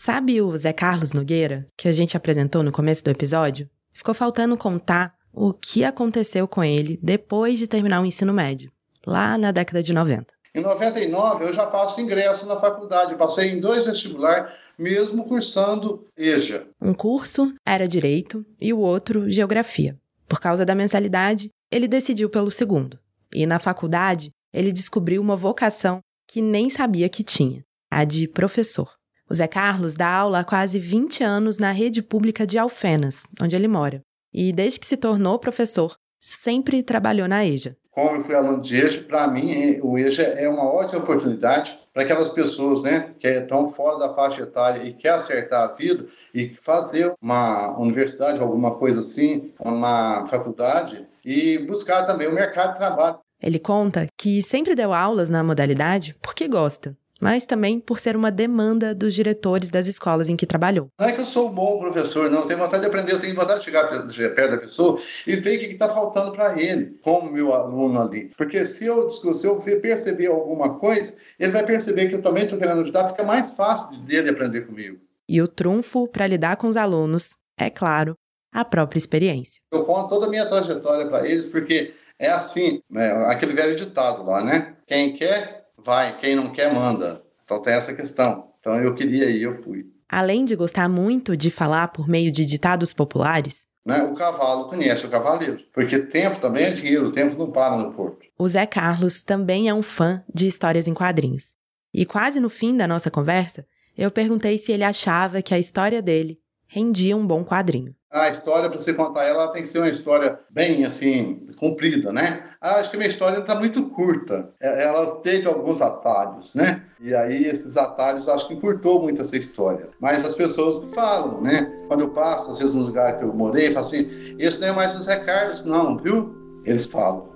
Sabe 0.00 0.40
o 0.40 0.56
Zé 0.56 0.72
Carlos 0.72 1.12
Nogueira, 1.12 1.66
que 1.76 1.88
a 1.88 1.92
gente 1.92 2.16
apresentou 2.16 2.62
no 2.62 2.70
começo 2.70 3.02
do 3.02 3.10
episódio? 3.10 3.68
Ficou 3.92 4.14
faltando 4.14 4.56
contar 4.56 5.12
o 5.32 5.52
que 5.52 5.82
aconteceu 5.82 6.46
com 6.46 6.62
ele 6.62 7.00
depois 7.02 7.58
de 7.58 7.66
terminar 7.66 8.00
o 8.00 8.06
ensino 8.06 8.32
médio, 8.32 8.70
lá 9.04 9.36
na 9.36 9.50
década 9.50 9.82
de 9.82 9.92
90. 9.92 10.32
Em 10.54 10.60
99, 10.60 11.46
eu 11.46 11.52
já 11.52 11.66
faço 11.66 12.00
ingresso 12.00 12.46
na 12.46 12.60
faculdade, 12.60 13.16
passei 13.16 13.50
em 13.50 13.60
dois 13.60 13.86
vestibulares, 13.86 14.52
mesmo 14.78 15.24
cursando 15.24 16.06
EJA. 16.16 16.64
Um 16.80 16.94
curso 16.94 17.52
era 17.66 17.88
Direito 17.88 18.46
e 18.60 18.72
o 18.72 18.78
outro 18.78 19.28
Geografia. 19.28 19.98
Por 20.28 20.38
causa 20.38 20.64
da 20.64 20.76
mensalidade, 20.76 21.50
ele 21.72 21.88
decidiu 21.88 22.30
pelo 22.30 22.52
segundo. 22.52 23.00
E 23.34 23.44
na 23.46 23.58
faculdade, 23.58 24.30
ele 24.54 24.70
descobriu 24.70 25.20
uma 25.20 25.34
vocação 25.34 25.98
que 26.24 26.40
nem 26.40 26.70
sabia 26.70 27.08
que 27.08 27.24
tinha, 27.24 27.64
a 27.90 28.04
de 28.04 28.28
professor. 28.28 28.97
O 29.30 29.34
Zé 29.34 29.46
Carlos 29.46 29.94
dá 29.94 30.08
aula 30.08 30.40
há 30.40 30.44
quase 30.44 30.78
20 30.78 31.22
anos 31.22 31.58
na 31.58 31.70
rede 31.70 32.02
pública 32.02 32.46
de 32.46 32.58
Alfenas, 32.58 33.24
onde 33.38 33.54
ele 33.54 33.68
mora. 33.68 34.00
E 34.32 34.54
desde 34.54 34.80
que 34.80 34.86
se 34.86 34.96
tornou 34.96 35.38
professor, 35.38 35.94
sempre 36.18 36.82
trabalhou 36.82 37.28
na 37.28 37.44
EJA. 37.44 37.76
Como 37.90 38.16
eu 38.16 38.20
fui 38.22 38.34
aluno 38.34 38.62
de 38.62 38.76
EJA, 38.76 39.02
para 39.02 39.28
mim 39.28 39.80
o 39.82 39.98
EJA 39.98 40.22
é 40.22 40.48
uma 40.48 40.64
ótima 40.64 41.02
oportunidade 41.02 41.78
para 41.92 42.04
aquelas 42.04 42.30
pessoas 42.30 42.82
né, 42.82 43.12
que 43.18 43.28
estão 43.28 43.68
fora 43.68 43.98
da 43.98 44.14
faixa 44.14 44.44
etária 44.44 44.82
e 44.84 44.94
quer 44.94 45.10
acertar 45.10 45.68
a 45.68 45.72
vida 45.72 46.06
e 46.32 46.48
fazer 46.48 47.12
uma 47.20 47.78
universidade, 47.78 48.40
alguma 48.40 48.76
coisa 48.76 49.00
assim, 49.00 49.52
uma 49.60 50.24
faculdade 50.26 51.04
e 51.22 51.58
buscar 51.66 52.06
também 52.06 52.28
o 52.28 52.34
mercado 52.34 52.72
de 52.72 52.78
trabalho. 52.78 53.18
Ele 53.42 53.58
conta 53.58 54.06
que 54.16 54.42
sempre 54.42 54.74
deu 54.74 54.94
aulas 54.94 55.28
na 55.28 55.44
modalidade 55.44 56.16
porque 56.22 56.48
gosta, 56.48 56.96
mas 57.20 57.44
também 57.46 57.80
por 57.80 57.98
ser 57.98 58.16
uma 58.16 58.30
demanda 58.30 58.94
dos 58.94 59.14
diretores 59.14 59.70
das 59.70 59.86
escolas 59.86 60.28
em 60.28 60.36
que 60.36 60.46
trabalhou. 60.46 60.88
Não 60.98 61.08
é 61.08 61.12
que 61.12 61.20
eu 61.20 61.24
sou 61.24 61.48
um 61.48 61.52
bom 61.52 61.78
professor, 61.78 62.30
não. 62.30 62.40
Eu 62.40 62.46
tenho 62.46 62.58
vontade 62.58 62.80
de 62.80 62.86
aprender, 62.86 63.12
eu 63.12 63.20
tenho 63.20 63.34
vontade 63.34 63.60
de 63.60 63.64
chegar 63.64 63.88
perto 63.88 64.50
da 64.50 64.58
pessoa 64.58 65.00
e 65.26 65.36
ver 65.36 65.56
o 65.56 65.58
que 65.60 65.66
está 65.66 65.88
faltando 65.88 66.32
para 66.32 66.60
ele, 66.60 66.98
como 67.02 67.30
meu 67.30 67.52
aluno 67.52 68.00
ali. 68.00 68.30
Porque 68.36 68.64
se 68.64 68.86
eu, 68.86 69.10
se 69.10 69.46
eu 69.46 69.60
perceber 69.80 70.26
alguma 70.26 70.78
coisa, 70.78 71.16
ele 71.38 71.52
vai 71.52 71.64
perceber 71.64 72.08
que 72.08 72.14
eu 72.14 72.22
também 72.22 72.44
estou 72.44 72.58
querendo 72.58 72.80
ajudar, 72.82 73.08
fica 73.08 73.24
mais 73.24 73.50
fácil 73.52 73.96
dele 73.98 74.30
aprender 74.30 74.62
comigo. 74.62 74.98
E 75.28 75.42
o 75.42 75.48
trunfo 75.48 76.08
para 76.08 76.26
lidar 76.26 76.56
com 76.56 76.68
os 76.68 76.76
alunos, 76.76 77.34
é 77.58 77.68
claro, 77.68 78.14
a 78.52 78.64
própria 78.64 78.98
experiência. 78.98 79.60
Eu 79.72 79.84
conto 79.84 80.08
toda 80.08 80.26
a 80.26 80.30
minha 80.30 80.46
trajetória 80.46 81.06
para 81.06 81.28
eles, 81.28 81.46
porque 81.46 81.92
é 82.18 82.30
assim, 82.30 82.80
né, 82.90 83.12
aquele 83.26 83.52
velho 83.52 83.76
ditado 83.76 84.24
lá, 84.24 84.42
né? 84.42 84.74
Quem 84.86 85.12
quer, 85.12 85.57
vai, 85.78 86.16
quem 86.18 86.34
não 86.34 86.50
quer, 86.50 86.72
manda. 86.72 87.22
Então 87.44 87.62
tem 87.62 87.72
essa 87.72 87.94
questão. 87.94 88.52
Então 88.58 88.76
eu 88.76 88.94
queria 88.94 89.30
ir, 89.30 89.42
eu 89.42 89.52
fui. 89.52 89.86
Além 90.08 90.44
de 90.44 90.56
gostar 90.56 90.88
muito 90.88 91.36
de 91.36 91.50
falar 91.50 91.88
por 91.88 92.08
meio 92.08 92.32
de 92.32 92.44
ditados 92.44 92.92
populares, 92.92 93.66
né, 93.86 94.02
o 94.02 94.14
cavalo 94.14 94.68
conhece 94.68 95.06
o 95.06 95.08
cavaleiro, 95.08 95.60
porque 95.72 95.98
tempo 95.98 96.40
também 96.40 96.64
é 96.64 96.70
dinheiro, 96.70 97.06
o 97.06 97.12
tempo 97.12 97.38
não 97.38 97.50
para 97.50 97.76
no 97.76 97.92
porto. 97.92 98.26
O 98.38 98.46
Zé 98.46 98.66
Carlos 98.66 99.22
também 99.22 99.68
é 99.68 99.72
um 99.72 99.82
fã 99.82 100.22
de 100.32 100.46
histórias 100.46 100.86
em 100.86 100.92
quadrinhos. 100.92 101.56
E 101.94 102.04
quase 102.04 102.38
no 102.38 102.50
fim 102.50 102.76
da 102.76 102.86
nossa 102.86 103.10
conversa, 103.10 103.66
eu 103.96 104.10
perguntei 104.10 104.58
se 104.58 104.72
ele 104.72 104.84
achava 104.84 105.40
que 105.40 105.54
a 105.54 105.58
história 105.58 106.02
dele 106.02 106.38
rendia 106.66 107.16
um 107.16 107.26
bom 107.26 107.42
quadrinho. 107.44 107.94
A 108.10 108.30
história, 108.30 108.70
para 108.70 108.78
você 108.78 108.94
contar 108.94 109.24
ela, 109.24 109.48
tem 109.48 109.60
que 109.60 109.68
ser 109.68 109.80
uma 109.80 109.88
história 109.88 110.38
bem, 110.48 110.82
assim, 110.84 111.46
comprida, 111.58 112.10
né? 112.10 112.42
Ah, 112.58 112.76
acho 112.76 112.88
que 112.88 112.96
a 112.96 112.98
minha 112.98 113.08
história 113.08 113.38
está 113.38 113.54
muito 113.54 113.82
curta. 113.90 114.48
É, 114.58 114.84
ela 114.84 115.20
teve 115.20 115.46
alguns 115.46 115.82
atalhos, 115.82 116.54
né? 116.54 116.84
E 117.00 117.14
aí, 117.14 117.44
esses 117.44 117.76
atalhos, 117.76 118.26
acho 118.26 118.48
que 118.48 118.54
encurtou 118.54 119.02
muito 119.02 119.20
essa 119.20 119.36
história. 119.36 119.90
Mas 120.00 120.24
as 120.24 120.34
pessoas 120.34 120.94
falam, 120.94 121.42
né? 121.42 121.70
Quando 121.86 122.00
eu 122.00 122.10
passo, 122.10 122.50
às 122.50 122.58
vezes, 122.58 122.76
no 122.76 122.86
lugar 122.86 123.18
que 123.18 123.24
eu 123.24 123.34
morei, 123.34 123.68
falam 123.68 123.80
assim, 123.80 124.36
esse 124.38 124.60
não 124.60 124.68
é 124.68 124.72
mais 124.72 124.96
o 124.96 125.02
Zé 125.02 125.16
Carlos, 125.20 125.64
não, 125.64 125.98
viu? 125.98 126.34
Eles 126.64 126.86
falam. 126.86 127.28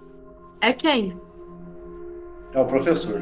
É 0.63 0.73
quem? 0.73 1.15
É 2.55 2.61
o 2.61 2.67
professor. 2.67 3.21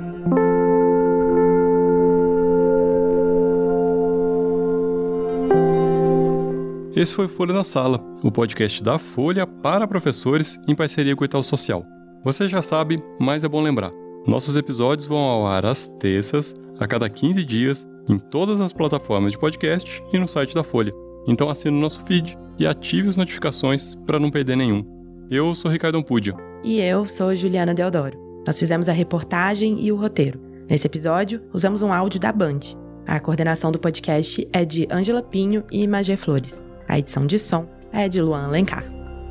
Esse 6.95 7.15
foi 7.15 7.29
Folha 7.29 7.55
na 7.55 7.63
Sala, 7.63 8.05
o 8.21 8.33
podcast 8.33 8.83
da 8.83 8.99
Folha 8.99 9.47
para 9.47 9.87
professores 9.87 10.59
em 10.67 10.75
parceria 10.75 11.15
com 11.15 11.23
o 11.23 11.25
Itaú 11.25 11.43
Social. 11.43 11.87
Você 12.25 12.49
já 12.49 12.61
sabe, 12.61 12.99
mas 13.19 13.45
é 13.45 13.49
bom 13.49 13.63
lembrar. 13.63 13.93
Nossos 14.27 14.57
episódios 14.57 15.07
vão 15.07 15.19
ao 15.19 15.47
ar 15.47 15.65
às 15.65 15.87
terças, 16.01 16.53
a 16.81 16.89
cada 16.89 17.09
15 17.09 17.45
dias, 17.45 17.87
em 18.09 18.19
todas 18.19 18.61
as 18.61 18.73
plataformas 18.73 19.31
de 19.31 19.39
podcast 19.39 20.03
e 20.13 20.19
no 20.19 20.27
site 20.27 20.53
da 20.53 20.65
Folha. 20.65 20.93
Então 21.29 21.49
assine 21.49 21.77
o 21.77 21.81
nosso 21.81 22.05
feed 22.05 22.37
e 22.59 22.67
ative 22.67 23.09
as 23.09 23.15
notificações 23.15 23.95
para 24.05 24.19
não 24.19 24.31
perder 24.31 24.57
nenhum. 24.57 24.85
Eu 25.31 25.55
sou 25.55 25.71
Ricardo 25.71 25.97
Ampudia. 25.97 26.35
E 26.65 26.81
eu 26.81 27.07
sou 27.07 27.37
Juliana 27.37 27.73
Deodoro. 27.73 28.19
Nós 28.45 28.59
fizemos 28.59 28.89
a 28.89 28.93
reportagem 28.93 29.81
e 29.81 29.93
o 29.93 29.97
roteiro. 29.97 30.41
Nesse 30.69 30.89
episódio, 30.89 31.41
usamos 31.55 31.83
um 31.83 31.93
áudio 31.93 32.19
da 32.19 32.33
Band. 32.33 32.61
A 33.07 33.21
coordenação 33.21 33.71
do 33.71 33.79
podcast 33.79 34.47
é 34.53 34.65
de 34.65 34.89
Ângela 34.91 35.23
Pinho 35.23 35.63
e 35.71 35.87
Magé 35.87 36.17
Flores. 36.17 36.61
A 36.91 36.99
edição 36.99 37.25
de 37.25 37.39
som 37.39 37.69
é 37.93 38.09
de 38.09 38.21
Luan 38.21 38.47
Alencar. 38.47 38.85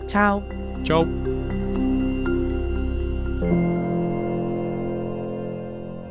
Tchau. 0.07 0.41
Tchau. 0.81 1.05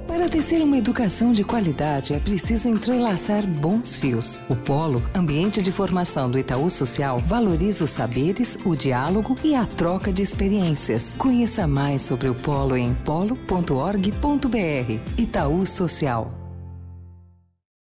Para 0.07 0.29
tecer 0.29 0.61
uma 0.63 0.77
educação 0.77 1.33
de 1.33 1.43
qualidade 1.43 2.13
é 2.13 2.21
preciso 2.21 2.69
entrelaçar 2.69 3.47
bons 3.47 3.97
fios. 3.97 4.39
O 4.47 4.55
Polo, 4.55 5.03
ambiente 5.15 5.63
de 5.63 5.73
formação 5.73 6.31
do 6.31 6.39
Itaú 6.39 6.69
Social, 6.69 7.19
valoriza 7.19 7.85
os 7.85 7.91
saberes, 7.91 8.59
o 8.67 8.77
diálogo 8.77 9.35
e 9.43 9.55
a 9.55 9.65
troca 9.65 10.13
de 10.13 10.23
experiências. 10.23 11.15
Conheça 11.17 11.67
mais 11.67 12.03
sobre 12.03 12.29
o 12.29 12.35
Polo 12.35 12.77
em 12.77 12.93
polo.org.br. 13.07 13.39
Itaú 15.17 15.65
Social. 15.65 16.38